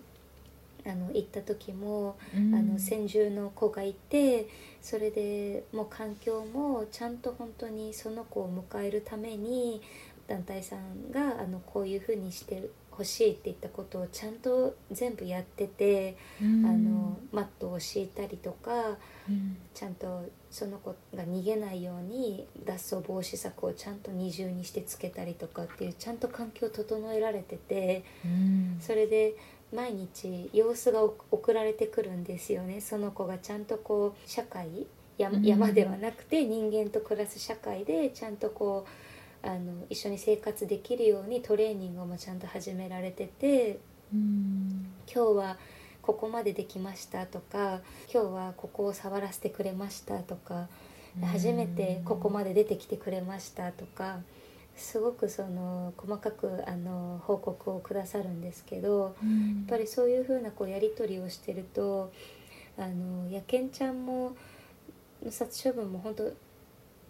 [0.85, 2.55] あの行った時も、うん。
[2.55, 4.47] あの先住の子がいて
[4.81, 9.81] それでもう環境もちゃんと本当にその子を迎えるために
[10.27, 16.65] 団体さんがあのこういうふうにして欲しいって言ったことをちゃんと全部やってて、うん。
[16.65, 18.97] あのマットを敷いたりとか
[19.29, 19.57] うん。
[19.73, 28.77] ちゃんとその子が逃げないように脱走防止策をちゃんと二重にしてつけたりとかっていうちゃんと環境を整えられててうん。
[28.79, 29.35] それで
[29.75, 32.81] 毎日様子が送られてくるんですよね。
[32.81, 38.85] その子がちゃんとこう社会山ではなくて人間と暮らす社会でちゃんとこ
[39.43, 43.79] うあの一緒に生活できるようにトレーニングもちゃんと始められてて
[44.13, 44.87] うん。
[45.13, 45.57] 今日は
[46.01, 47.81] ここまでできましたとか
[48.13, 50.67] 今日はここを触らせてくれましたとか
[51.23, 54.19] 初めてここまで出てきてくれましたとか
[54.75, 59.57] すごくその細かくあの報告をくださるんですけどうん。
[59.57, 62.11] やっぱりそういうふうなこうやり取りをしてると
[62.77, 64.35] あのやけんちゃんも
[65.23, 66.31] の殺処分も本当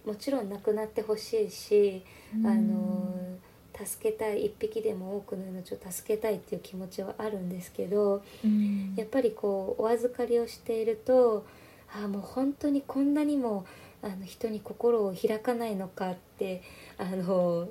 [0.05, 2.03] もちろんなくなってほしいし、
[2.43, 3.39] あの
[3.73, 8.93] 助けたい一匹でも多くの命を助けたいっていう気持ちはあるんですけどうん。
[8.95, 11.45] やっぱりこうお預かりをしていると
[11.91, 13.65] ああもう本当にこんなにも
[14.03, 16.61] あの人に心を開かないのかって
[16.97, 17.69] あの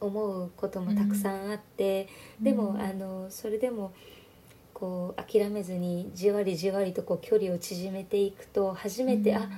[0.00, 2.08] 思うこともたくさんあって、
[2.40, 3.92] でも、うんあのそれでも
[4.74, 9.48] こう諦めずにじわりじわりとこう距離を縮めていくと初めて、あ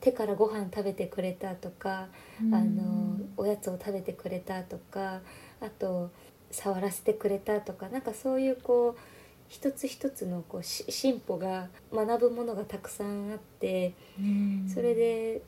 [0.00, 2.08] 手からご飯食べてくれたとか、
[2.40, 5.20] あのおやつを食べてくれたとか
[5.60, 6.10] あと
[6.50, 9.00] 触らせてくれたとかなんかそういうこう
[9.48, 14.68] 一つ一つのこうし進歩が学ぶものがたくさんあってうん。
[14.68, 15.42] それで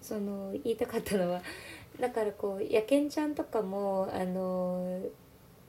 [0.00, 1.42] その言いたかったのは
[2.00, 5.00] だからこうやけんちゃんとかもあの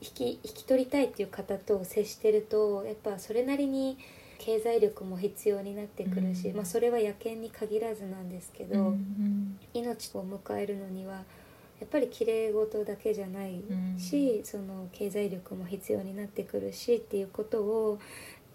[0.01, 3.97] 引き引き取りたいっていう方と接してるとやっぱそれなりに
[4.37, 8.79] 経済力も必要になってくるし、うんまあ、それは野犬に限らずなんですけど。
[8.79, 11.23] うん命を迎えるのには
[11.79, 13.61] やっぱり綺麗事だけじゃない
[13.97, 17.99] し、その経済力も必要になってくるしっていうことを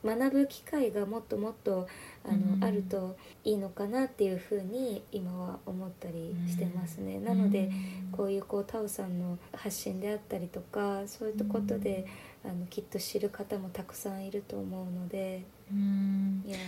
[0.05, 1.89] 学ぶ機会がもっともっと
[2.25, 2.65] あの、うん。
[2.65, 7.21] あるといいのかなっていうふうに今は思ったりしてますね。
[7.21, 7.71] なので、
[8.13, 12.07] こういうこうタオさんの発信であったりとかそういったことで、
[12.45, 15.43] あのきっと知る方もたくさんいると思うので。
[15.71, 16.45] うん。
[16.47, 16.59] いや。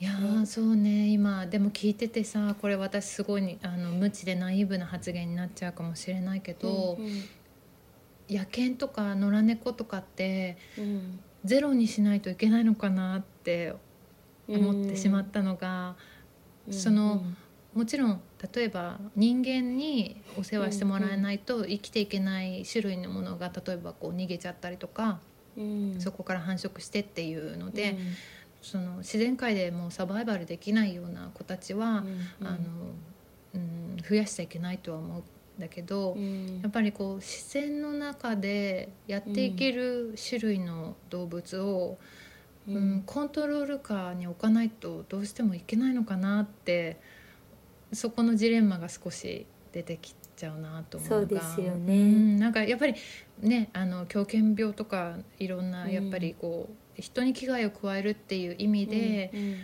[0.00, 1.08] いやーそうね。
[1.08, 7.22] 今でも聞いててさこれ私すごいにあの無知でナイーブな発言になっちゃうかもしれないけど、うん。
[8.28, 13.74] 野犬とか野良猫とかってうんゼロにしないといけないのかなって
[14.48, 15.96] 思ってしまったのが、
[16.66, 16.72] うん。
[16.72, 17.22] その
[17.74, 18.20] もちろん
[18.54, 25.20] 例えば人間にお世話してもらえないと生きていけない種類のものが例えばこう逃げちゃったりとか、
[25.56, 26.00] うん。
[26.00, 27.98] そこから繁殖してっていうので、うん。
[28.62, 32.04] その自然界でもうサバイバルできないような子たちは、
[32.40, 32.58] うんあの
[33.54, 35.20] うん、増やしちゃいけないとは思う。
[35.20, 35.22] ん
[35.58, 36.60] だけど、うん。
[36.62, 41.98] やっぱりこう自然の中でやっていける種類の動物を、
[42.68, 43.02] うん。
[43.06, 46.98] コントロール下に置かないとどうしてもいけないのかなって
[47.92, 51.20] そこのジレンマが少し出てきちゃうなと思うのが。
[51.20, 51.94] そうですよね。
[51.94, 52.94] うんなんかやっぱり
[53.40, 59.54] ねあの狂犬病とかいろんなうんやっぱりこう、人に危害を加えるっていう意味で、うん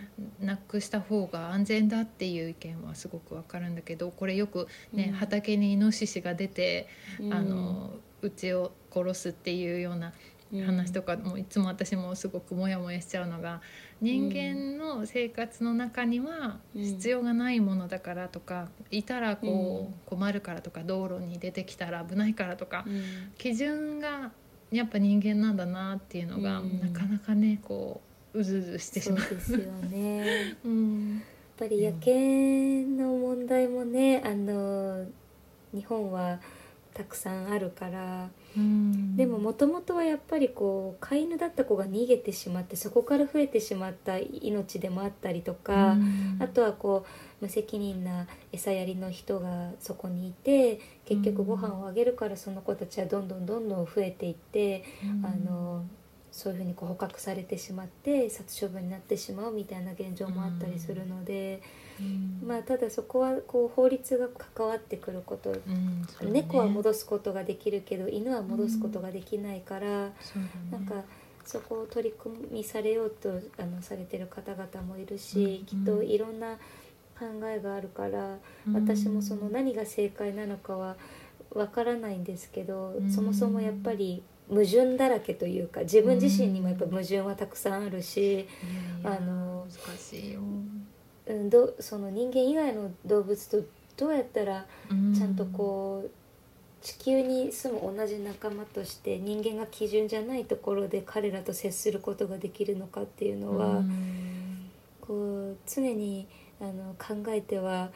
[0.45, 5.13] なくした方が安全だっていう意見はすごくわかるんだけどこれよくね、うん。
[5.13, 6.87] 畑にイノシシが出て、
[7.19, 7.33] うん。
[7.33, 10.13] あのうちを殺すっていうような
[10.65, 13.61] 話とかもいつも私もすごくモヤモヤしちゃうのが
[14.01, 16.83] 人間の生活の中にはうん。
[16.83, 23.03] 必要がないものだからとかいたらこう困るからとか道路に出てきたら危ないからとかうん。
[23.37, 24.31] 基準が
[24.71, 26.79] やっぱ人間なんだなっていうのがうん。
[26.79, 28.01] なかなかねこ
[28.33, 29.19] ううずうずしてしまう。
[29.19, 29.59] そうですよ
[29.89, 30.17] ね。
[30.17, 31.21] やっうん
[31.57, 35.05] ぱり野犬の問題もねあの
[35.73, 36.39] 日本は
[36.93, 39.15] たくさんあるからうん。
[39.15, 46.37] でももともとはやっぱりこう飼い犬だった子が逃げてしまってそこから増えてしまった命でもあったりとか、うん。
[46.39, 47.09] あとはこう
[47.41, 55.25] 無責任な餌やりの人がそこにいて結局ご飯をあげるからその子たちはどんどんどんどん増えていって、うん。
[55.25, 55.85] あの
[56.31, 61.61] そういうふうにこう捕獲されてしまって殺処分になってしまうみたいな現状もあったりするので、
[61.99, 62.47] うん。
[62.47, 66.05] まあただそこはこう法律が関わってくること、うんね。
[66.31, 70.13] 猫は戻すことができるけど犬は戻すことができないから、ね。
[70.71, 71.03] なんか
[71.43, 75.65] そこを取り組みされようとあのされてる方々もいるし、うん。
[75.65, 76.57] きっといろんな
[77.21, 78.73] 考えがあるから、うん。
[78.73, 80.95] 私もその何が正解なのかは
[81.51, 83.11] わからないんですけど、うん。
[83.11, 88.43] そもそもやっぱり矛盾だらけというか自分自身にもやっぱ矛盾はたくさんあるし、いやい
[89.03, 90.41] やあの難しいよ、
[91.27, 93.63] うん、どその人間以外の動物と
[93.95, 95.13] どうやったらうん。
[95.13, 96.09] ちゃんとこ
[96.81, 103.83] 地球に住む同じ仲間として人間が基準じゃないところで彼らと接することができるのかっていうのは、
[104.99, 106.27] こう常に
[106.61, 107.89] あの考えては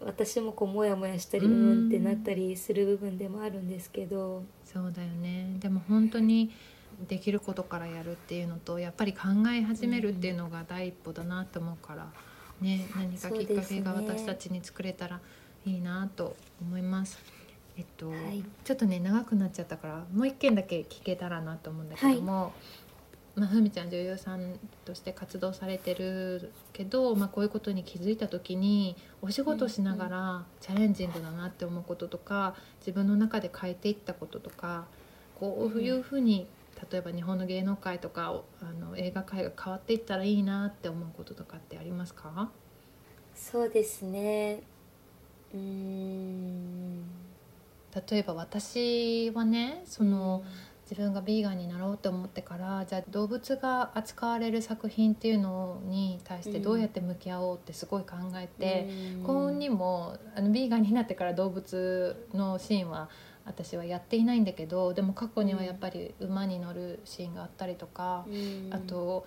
[0.00, 4.44] 私もこうモヤモヤしたりうんってなったりする部分でもあるんですけど。
[4.64, 5.56] そうだよね。
[5.58, 6.50] でも本当に
[7.08, 12.06] できることからやるっていうのとやっぱり考え始めるっていうのが第一歩だなと思うから、
[12.60, 15.20] ね、何かきっかけが私たちに作れたら
[15.64, 17.18] いいなと思います。
[17.76, 22.52] えっと、はい、ちょっとね長くなっちゃったからもう一件だけ聞けたらなと思うんだけども、はい、
[23.38, 34.86] まあ、ふみちゃん女優さんとして活動されてるけど、まあ、こういうことに気づいた時にお仕事しながらチャレンジングだなって思うこととか自分の中で変えていったこととか
[35.38, 36.46] こういうふうに
[36.90, 42.50] 例えば日本の芸能界とかあの映画界が変わっていったらいいなって思うこととかってありますか？
[43.34, 44.62] そうですね。
[45.54, 47.02] うん。
[48.10, 50.44] 例えば私はねその、
[50.90, 63.10] 自分がビーガンになろうと思ってからじゃあ動物が扱われる作品っていうのに対してどうやって向き合おうってすごい考えて、うん、幸運にもあのビーガンになってから動物のシーンは
[63.44, 69.26] 私はやっていないんだけどでも過去にはやっぱり馬に乗るシーンがあったりとか、うん、あと、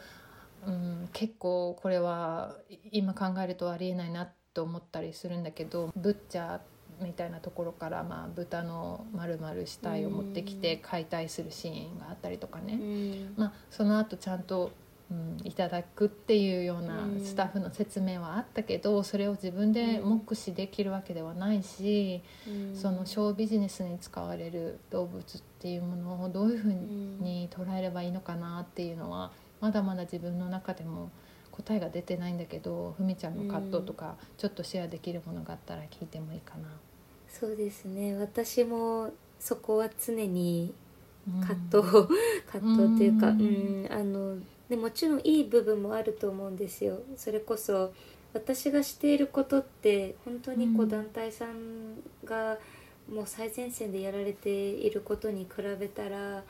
[0.65, 2.55] うん、結構これは
[2.91, 6.59] 今考えるとありえないなと思ったりするんだけどブッチャー
[7.01, 12.79] みたいなところから、まあ、豚の丸々死体を持ってきて解体するシーンがあったりとかね、
[13.35, 14.71] まあ、その後ちゃんと、
[15.11, 22.21] うん、いただくっていうようなスタッフの説明はあったけどそれを自分で目視できるわけではないし、
[22.73, 31.09] そのショービジネスに使われる動物っていうものをどういうふうに捉えればいいのかなっていうのはまだまだ自分の中でも。
[31.51, 36.69] 答えが出てないんだけどふみちゃんの葛藤とか、ちょっとシェアできるものがあったら聞いてもいいかな。
[37.39, 38.17] そうですね。
[38.17, 40.73] 私もそこは常に
[41.41, 42.07] 葛藤、うん、
[42.51, 44.37] 葛藤っていうか、うん、あの
[44.69, 46.99] でもちろんいい部分もあると思うんですよ。
[47.17, 47.93] それこそ
[48.33, 52.57] 私がしていることって本当にこう団体さんが
[53.11, 56.43] もう最前線でやられていることに比べたら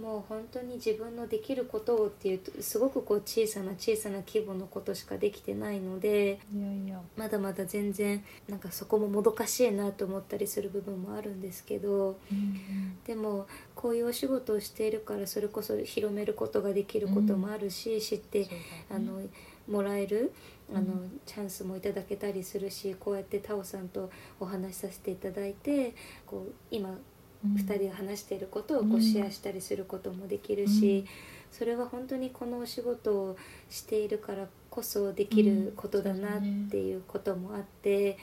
[0.00, 7.00] もう本当に自分のできることをっていうとすごくこう小さな小さな規模のことしかできてないのでいやいや。
[7.16, 18.48] まだまだ全然なんかそこももどかしいなと思ったりする部分もあるんですけど、うんうん、でもこういうお仕事をしているからそれこそ広めることができることもあるし、うん、知って、ね、
[18.90, 19.20] あの
[19.68, 20.32] もらえる
[20.74, 20.86] あの、
[21.26, 25.94] チャンスもいただけたりするしこうやってタオさんとお話しさせていただいて
[26.26, 26.96] こう今
[27.44, 31.04] 2人が話していることをこうシェアしたりすることもできるし、
[31.50, 33.36] それは本当にこのお仕事を
[33.68, 38.18] しているからこそできることだなっていうこともあって、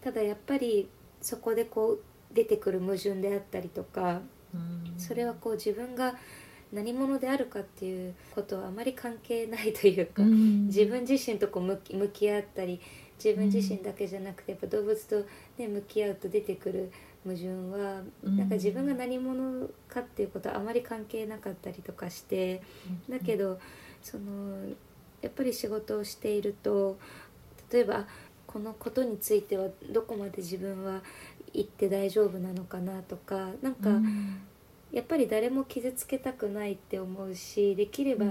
[0.00, 0.88] ただやっぱり
[1.20, 2.00] そこでこう
[2.34, 4.22] 出てくる矛盾であったりとか、
[4.96, 6.14] それはこう自分が
[6.72, 12.80] 何者であるかっていうことはあまり関係ないというか、自分自身とこう向き合ったり
[13.22, 15.24] 自分自身だけじゃなくてやっぱ動物と、
[15.58, 16.90] ね、向き合うと出てくる
[17.24, 22.62] 矛盾は、なんか自分が何者かっていうことはあまり関係なかったりとかして、
[23.08, 23.60] だけど
[24.02, 24.68] その
[25.20, 26.98] やっぱり仕事をしていると
[27.72, 28.06] 例えば
[28.46, 31.00] このことについてはどこまで自分は
[31.54, 33.90] 言って大丈夫なのかなとかなんか、
[34.90, 38.26] やっぱり誰も傷つけたくないって思うしできれば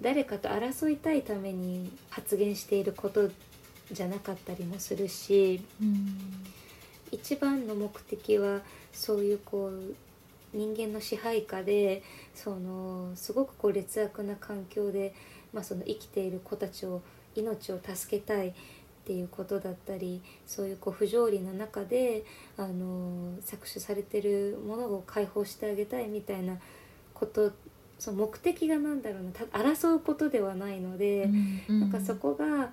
[0.00, 3.28] 誰かと争いたいために発言していること
[3.90, 5.60] じゃなかったりもするし。
[7.12, 8.60] 一番の目的は
[8.92, 9.94] そういうこう
[10.54, 12.02] 人間の支配下で
[12.34, 15.14] そのすごくこう劣悪な環境で、
[15.52, 17.02] まあ、その生きている子たちを
[17.36, 18.52] 命を助けたいっ
[19.04, 22.24] ていうことだったりそういうこう不条理な中で
[22.56, 26.56] あの搾取されてるものを解放してあげたいみたいな
[27.14, 27.52] こと
[27.98, 32.70] その目的が何だろうな争うことではないので、うんうん、なんかそこが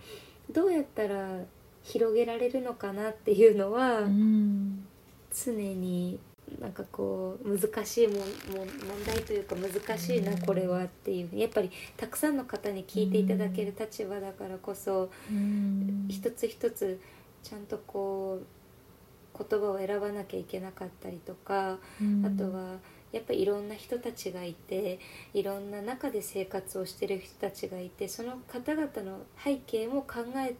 [0.51, 1.39] どうやったら
[1.85, 4.85] 広げられるのかなっていうのは、うん、
[5.31, 6.19] 常に
[6.59, 8.21] なんかこう難しいもも
[8.57, 11.37] 問題というか難しいな、これはっていう。
[11.37, 16.99] やっぱりたくさんの方に聞いていただける立場だからこそ、うん、一つ一つ
[17.43, 22.77] ちゃんとこう言葉を選ばなきゃいけなかったりとか、うん、あとは
[23.11, 24.99] やっぱりいろんな人たちがいて
[25.33, 30.55] いろんな中で生活をしてる人たちがいてその方々の背景も考えて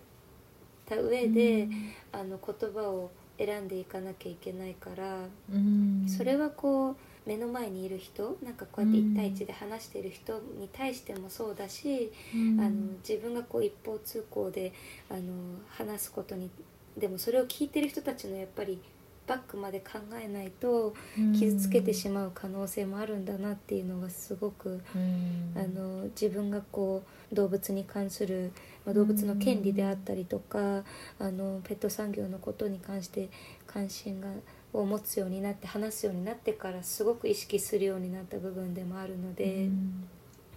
[0.86, 5.18] た上で、うん、あの言葉を選んでいかなきゃいけないから、
[5.52, 12.76] うん、それはこう目の前にいる人なんかこうやって1対1で話している人に対してもそうだし、うん、あの
[13.08, 14.74] 自分がこう一方通行で
[15.10, 15.22] あの
[15.70, 16.50] 話すことに
[16.98, 18.80] でもそれを聞いてる人たちのやっぱり
[19.28, 20.94] バックまで考えないと
[21.38, 28.52] 傷つけてしまう可能性もあるんだなっていうのがすごく、あの自分がこう動物に関する、
[28.86, 30.84] まあ、動物の権利であったりとか、
[31.20, 33.30] あのペット産業のことに関して
[33.66, 34.28] 関心が
[34.74, 39.70] を持つようになって話すようになってからすごく意識するようになった部分でもあるので、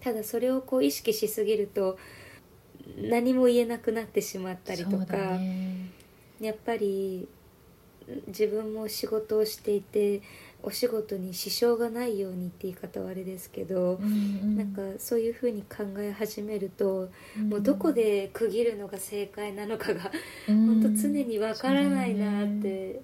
[0.00, 1.98] ただそれをこう意識しすぎると
[2.96, 5.90] 何も言えなくなってしまったりとか、ね、
[6.40, 7.28] やっぱり
[8.28, 10.22] 自分も仕事をしていて
[10.62, 20.10] お仕事に支障がないようにって言い方はあれですけど、うんうん、なんかそういうふうに考え始めると、うん、もうどこで区切るのが正解なのかが、
[20.48, 23.00] うん、本当常にわからないなって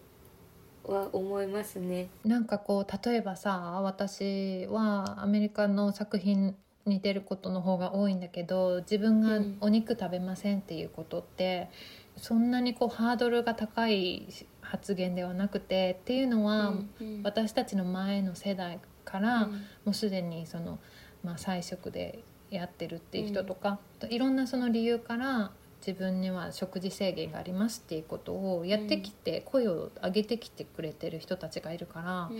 [0.84, 2.08] は思いますね。
[2.24, 11.70] なんかこう例えばさ私はアメリカの作品似てることの方が多いんだけど自分がお肉食べませんっていうことって、
[12.16, 14.26] うん、そんなにこうハードルが高い
[14.74, 19.52] 発言ではなくてっていうのは、うんうん、私たちの前の世代から、も
[19.92, 20.80] うすでにその、
[21.22, 23.78] まあ、菜食でやってるっていう人とか、
[24.10, 25.52] いろんなその理由から
[25.86, 32.30] 自分には食事制限がありますっていうことをやってきて、声を上げてきてくれてる人たちがいるから、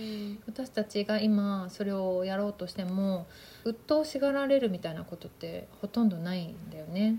[0.45, 3.27] 私たちが今それをやろうとしても
[3.63, 7.17] 鬱陶しがられるみたいなことってほとんどないんだよね。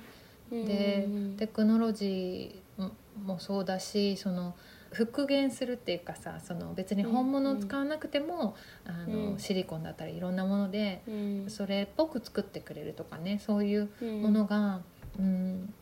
[0.50, 1.08] で
[1.38, 2.90] テクノロジー
[3.24, 4.54] もそうだしその
[4.97, 14.80] 復元するっていうかさその別に本物を使わなくても、うん、あの、うん、シリコンだったりいろんなもので、うん、それっぽく作ってくれるとかねそういうものが、
[15.18, 15.72] うん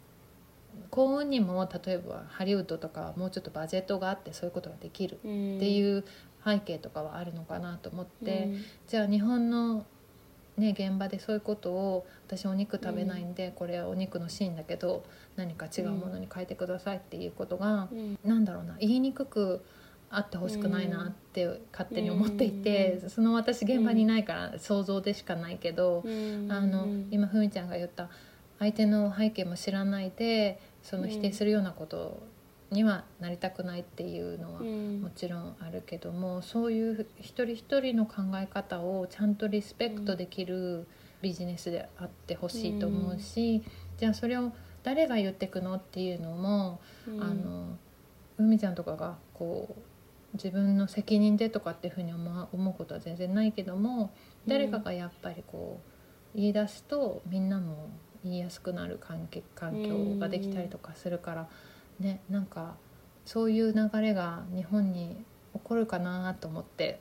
[0.91, 6.05] 幸運にも例えばハリウッドとかもうちょっとバジェットがあってそういうことができるっていう
[6.45, 8.51] 背景とかはあるのかなと思って、
[8.87, 9.87] じゃあ日本の
[10.57, 15.05] ね、現場でそういうことを私お肉食べないんで、うん、これはお肉のシーンだけど
[15.37, 19.65] 何か違うものに変えてくださいっていうことが、うん、なんだろうな言いにくく
[20.11, 26.05] あってほしくないなって勝手に思っていて、うん、その私現場にいないから想像でしかないけど、
[26.49, 28.09] あの今ふみちゃんが言った
[28.61, 32.23] 相手の背景も知らないでその否定するようなこと
[32.75, 40.87] にはなりたくないっていうのはもちろんあるけども、うん、そういう一人一人の考え方をちゃんとリスペクトできる
[41.23, 44.53] ビジネスであってほしいと思うし、うん、じゃあそれを
[44.83, 47.79] 誰が言ってくのっていうのも、うん、あの
[48.37, 54.13] 海ちゃんとかがこう自分の責任でとかっていうふうに思うことは全然ないけども
[54.49, 55.81] 誰かがやっぱりこ
[56.35, 57.89] う言い出すとみんなも
[58.25, 61.49] 言いやすくなる環境ができたりとかするから。
[62.01, 62.77] ねなんか
[63.25, 65.25] そういう流れが日本に
[65.55, 67.01] 起こるかなと思って。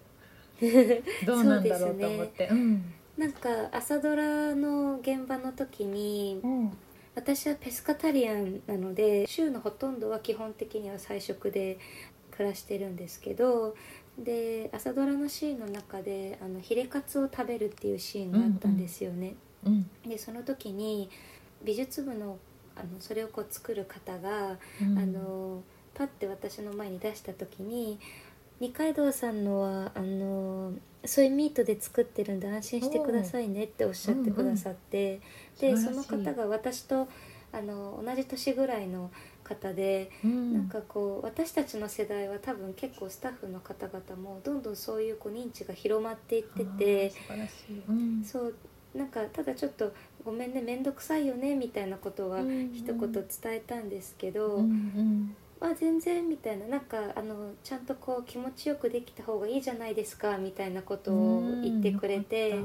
[1.25, 2.47] どうなんだろうと思って。
[2.47, 2.49] ね。
[2.51, 6.77] うん、なんか朝ドラの現場の時に、うん、
[7.15, 11.77] 私はペスカタリアンなので週のほとんどは基本的には菜食で
[12.31, 13.75] 暮らしてるんですけど
[14.17, 19.35] で朝ドラのシーンの中であのヒレカツを食べるっていうシーンがあったんですよね。
[19.65, 19.89] うん。
[20.03, 21.09] うん、でその時に
[21.63, 22.37] 美術部の
[22.75, 25.63] あのそれをこう作る方が、うん、あの
[25.93, 27.99] パッて私の前に出した時に
[28.59, 30.73] 二階堂さんのはあの
[31.05, 35.19] ソイミートで作ってるんで安心してくださいねっておっしゃってくださって、
[35.61, 35.69] うん。
[35.69, 37.07] うん、でその方が私と
[37.51, 39.11] あの同じ年ぐらいの
[39.43, 47.13] 方で、うん、なんかこう私たちの世代は多分結構スタッフの方々もどんどんそういうこう認知が広まっていってて、
[47.87, 48.55] うん、そう
[48.95, 49.91] なんかただちょっと
[50.23, 55.35] ごめんね面倒くさいよねみたいなことは一言伝えたんですけど、うんうん。
[55.61, 62.57] あ全然みたいななんかあのちゃんとこう気持ちよくできた方がいいじゃないですかみたいなことを言ってくれて、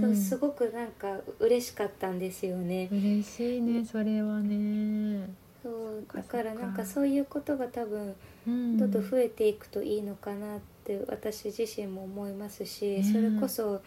[0.00, 2.88] そうすごくなんか嬉しかったんですよね。
[2.90, 5.30] 嬉しいねそれはね。
[5.62, 8.14] そうだからなんかそういうことが多分
[8.46, 13.80] どんどん増えていくといいのかなって私自身も思いますし、それこそ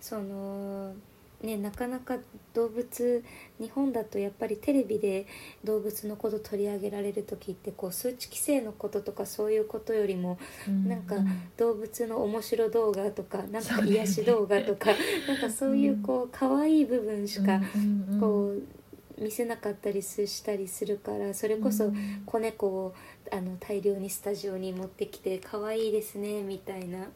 [0.00, 0.94] その。
[1.42, 2.16] ね、なかなか
[2.52, 3.24] 動物
[3.60, 5.24] 日本だとやっぱりテレビで
[5.62, 10.36] 動物のこと取り上げられる時ってこう数値規制のこととかそういうことよりも、
[10.66, 11.14] うん、なんか
[11.56, 17.60] 動物の面白動画とかなんか 癒し動画とか、ね、なんかそういうこう可愛い部分しか
[18.18, 18.54] こ
[19.18, 21.92] う見せなかったりしたりするからそれこそ
[22.26, 22.94] 子猫を
[23.30, 27.06] あの大量にスタジオに持ってきて可愛いですねみたいな。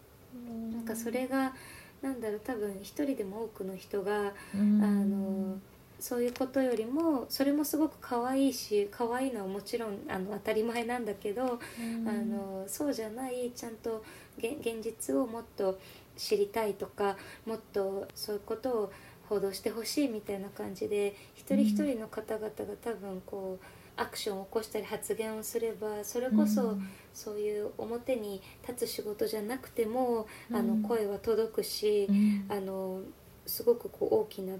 [0.73, 1.55] なんかそれが
[2.03, 5.59] なんだろう多分一人でも多くの人が、あの
[6.01, 14.05] そういうことよりもそれもすごく可愛いし可愛いのはもちろんあの当たり前なんだけど、あのそうじゃないちゃんと
[14.39, 15.79] 現実をもっと
[16.17, 18.93] 知りたいとかもっとそういうことを
[19.29, 22.51] 報道してほしいみたいな感じで一人一人の方々が
[22.83, 23.59] 多分こ
[23.97, 26.77] アクションを起こしたり発言をすればそれこそ
[27.13, 30.57] そういう表に立つ仕事じゃなくても、うん。
[30.57, 32.47] あの声は届くし、うん。
[32.49, 33.01] あの
[33.47, 34.55] すごくこう大きな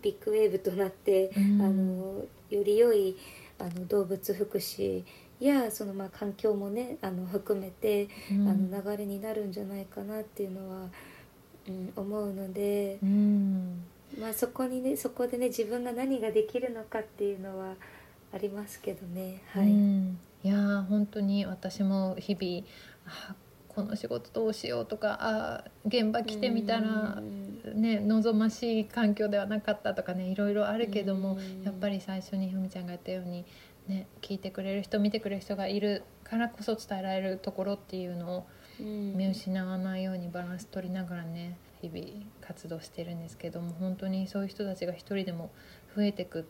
[0.00, 1.62] ビッグウェーブとなって、うん。
[1.62, 3.16] あのより良い
[3.58, 5.04] あの動物福祉
[5.38, 8.48] やそのまあ環境もねあの含めて、うん。
[8.48, 10.88] あの流れになるんじゃないかなっていうのは、
[11.68, 13.84] うん、思うので、うん。
[14.20, 17.74] まあ、そこにねそこでね自分が何ができるのかっていうのは
[18.32, 19.42] ありますけどね。
[19.52, 19.66] はい。
[19.66, 20.18] うん。
[20.42, 22.66] いやー本当に私も日々
[23.06, 23.34] あ
[23.68, 27.80] この仕事どうしようとかあ現場来てみたらうん。
[27.80, 31.62] ね望ましい環境ではなかったとかねいろいろあるけどもうん。
[31.62, 33.44] やっぱり最初にふみちゃんが言ったように
[33.86, 38.46] ね聞いてくれる人見てくれる人がいるからこそ伝えられるところっていうのを
[38.80, 39.16] うん。
[39.16, 42.06] 見失わないようにバランス取りながらね日々
[42.40, 45.50] 活動してるんですけども本当にそういう人たちが一人でも
[45.94, 46.46] 増えてく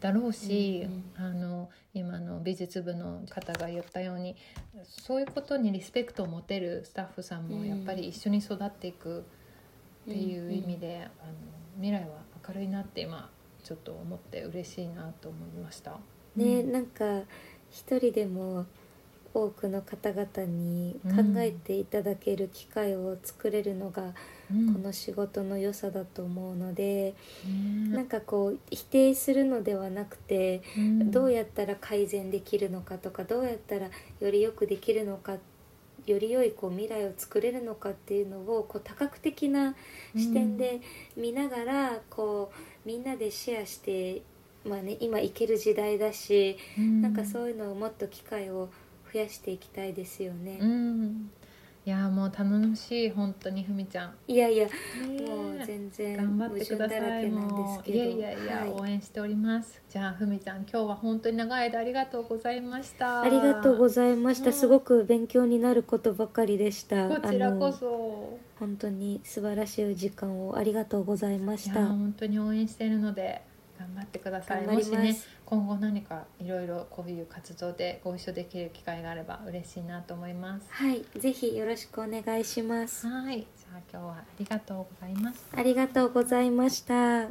[0.00, 4.36] だろうし、うんあの今の美術部の方が言ったように
[4.84, 9.24] そういうことにリスペクトを持てるスタッフさんもやっぱり一緒に育っていく
[10.08, 11.32] っていう意味で、あの
[11.76, 13.30] 未来は明るいなって今
[13.64, 15.98] ちょっと思って嬉しいなと思いました。
[16.36, 16.72] ね、うん。
[16.72, 17.22] なんか
[17.70, 18.66] 一人でも
[19.34, 24.14] 多くの方々に考えていただける機会を作れるのが
[24.50, 24.72] うん。
[24.74, 27.14] この仕事の良さだと思うので、
[27.44, 31.10] ねなんかこう否定するのではなくて、うん。
[31.10, 35.36] どうやったら改善できるのかとかどうやったらよりよくできるのか
[36.06, 39.74] より良いこう未来を作れるのかっていうのをこう多角的な
[40.16, 40.80] 視点で
[41.16, 42.50] 見ながら、こ
[42.84, 44.22] うみんなでシェアして、
[44.64, 47.02] まあね、今いける時代だし、うん。
[47.02, 48.70] なんかそういうのをもっと機会を
[49.12, 50.58] 増やしていきたいですよね。
[50.60, 51.30] うん。
[51.86, 54.72] いやもう頼もしい本当にふみちゃん、いやいやね
[55.26, 57.90] もう全然頑張ってくださいもう。
[57.90, 58.70] いやいやいや、はい。
[58.70, 59.80] 応援しております。
[59.88, 63.22] じゃあふみちゃん今日は本当に長い間ありがとうございました。
[63.22, 64.52] ありがとうございました、うん。
[64.52, 67.08] すごく勉強になることばかりでした。
[67.08, 68.38] こちらこそ。
[68.58, 71.86] 本当に素晴らしい時間をありがとうございました。
[71.86, 73.40] 本当に応援しているので
[73.78, 74.66] 頑張ってください。
[74.66, 80.66] もしね今後何かいろいろこういう活動でご一緒できる機会があれば嬉しいなと思います。
[80.70, 83.06] はいぜひよろしくお願いします。
[83.06, 85.46] はいじゃあ今日はありがとうございます。
[85.54, 87.28] ありがとうございました。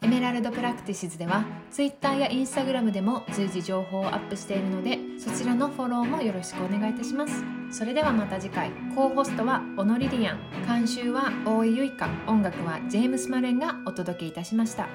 [0.00, 8.70] Emerald Practices では Twitter や Instagram でも随時情報をアップしているのでそちらのフォローもよろしくお願いいたしますそれではまた次回。
[8.94, 10.38] co-host はオノリリアン。
[10.66, 14.88] 監修は大井ゆいか音楽はジェームス・マレンがお届けいたしました。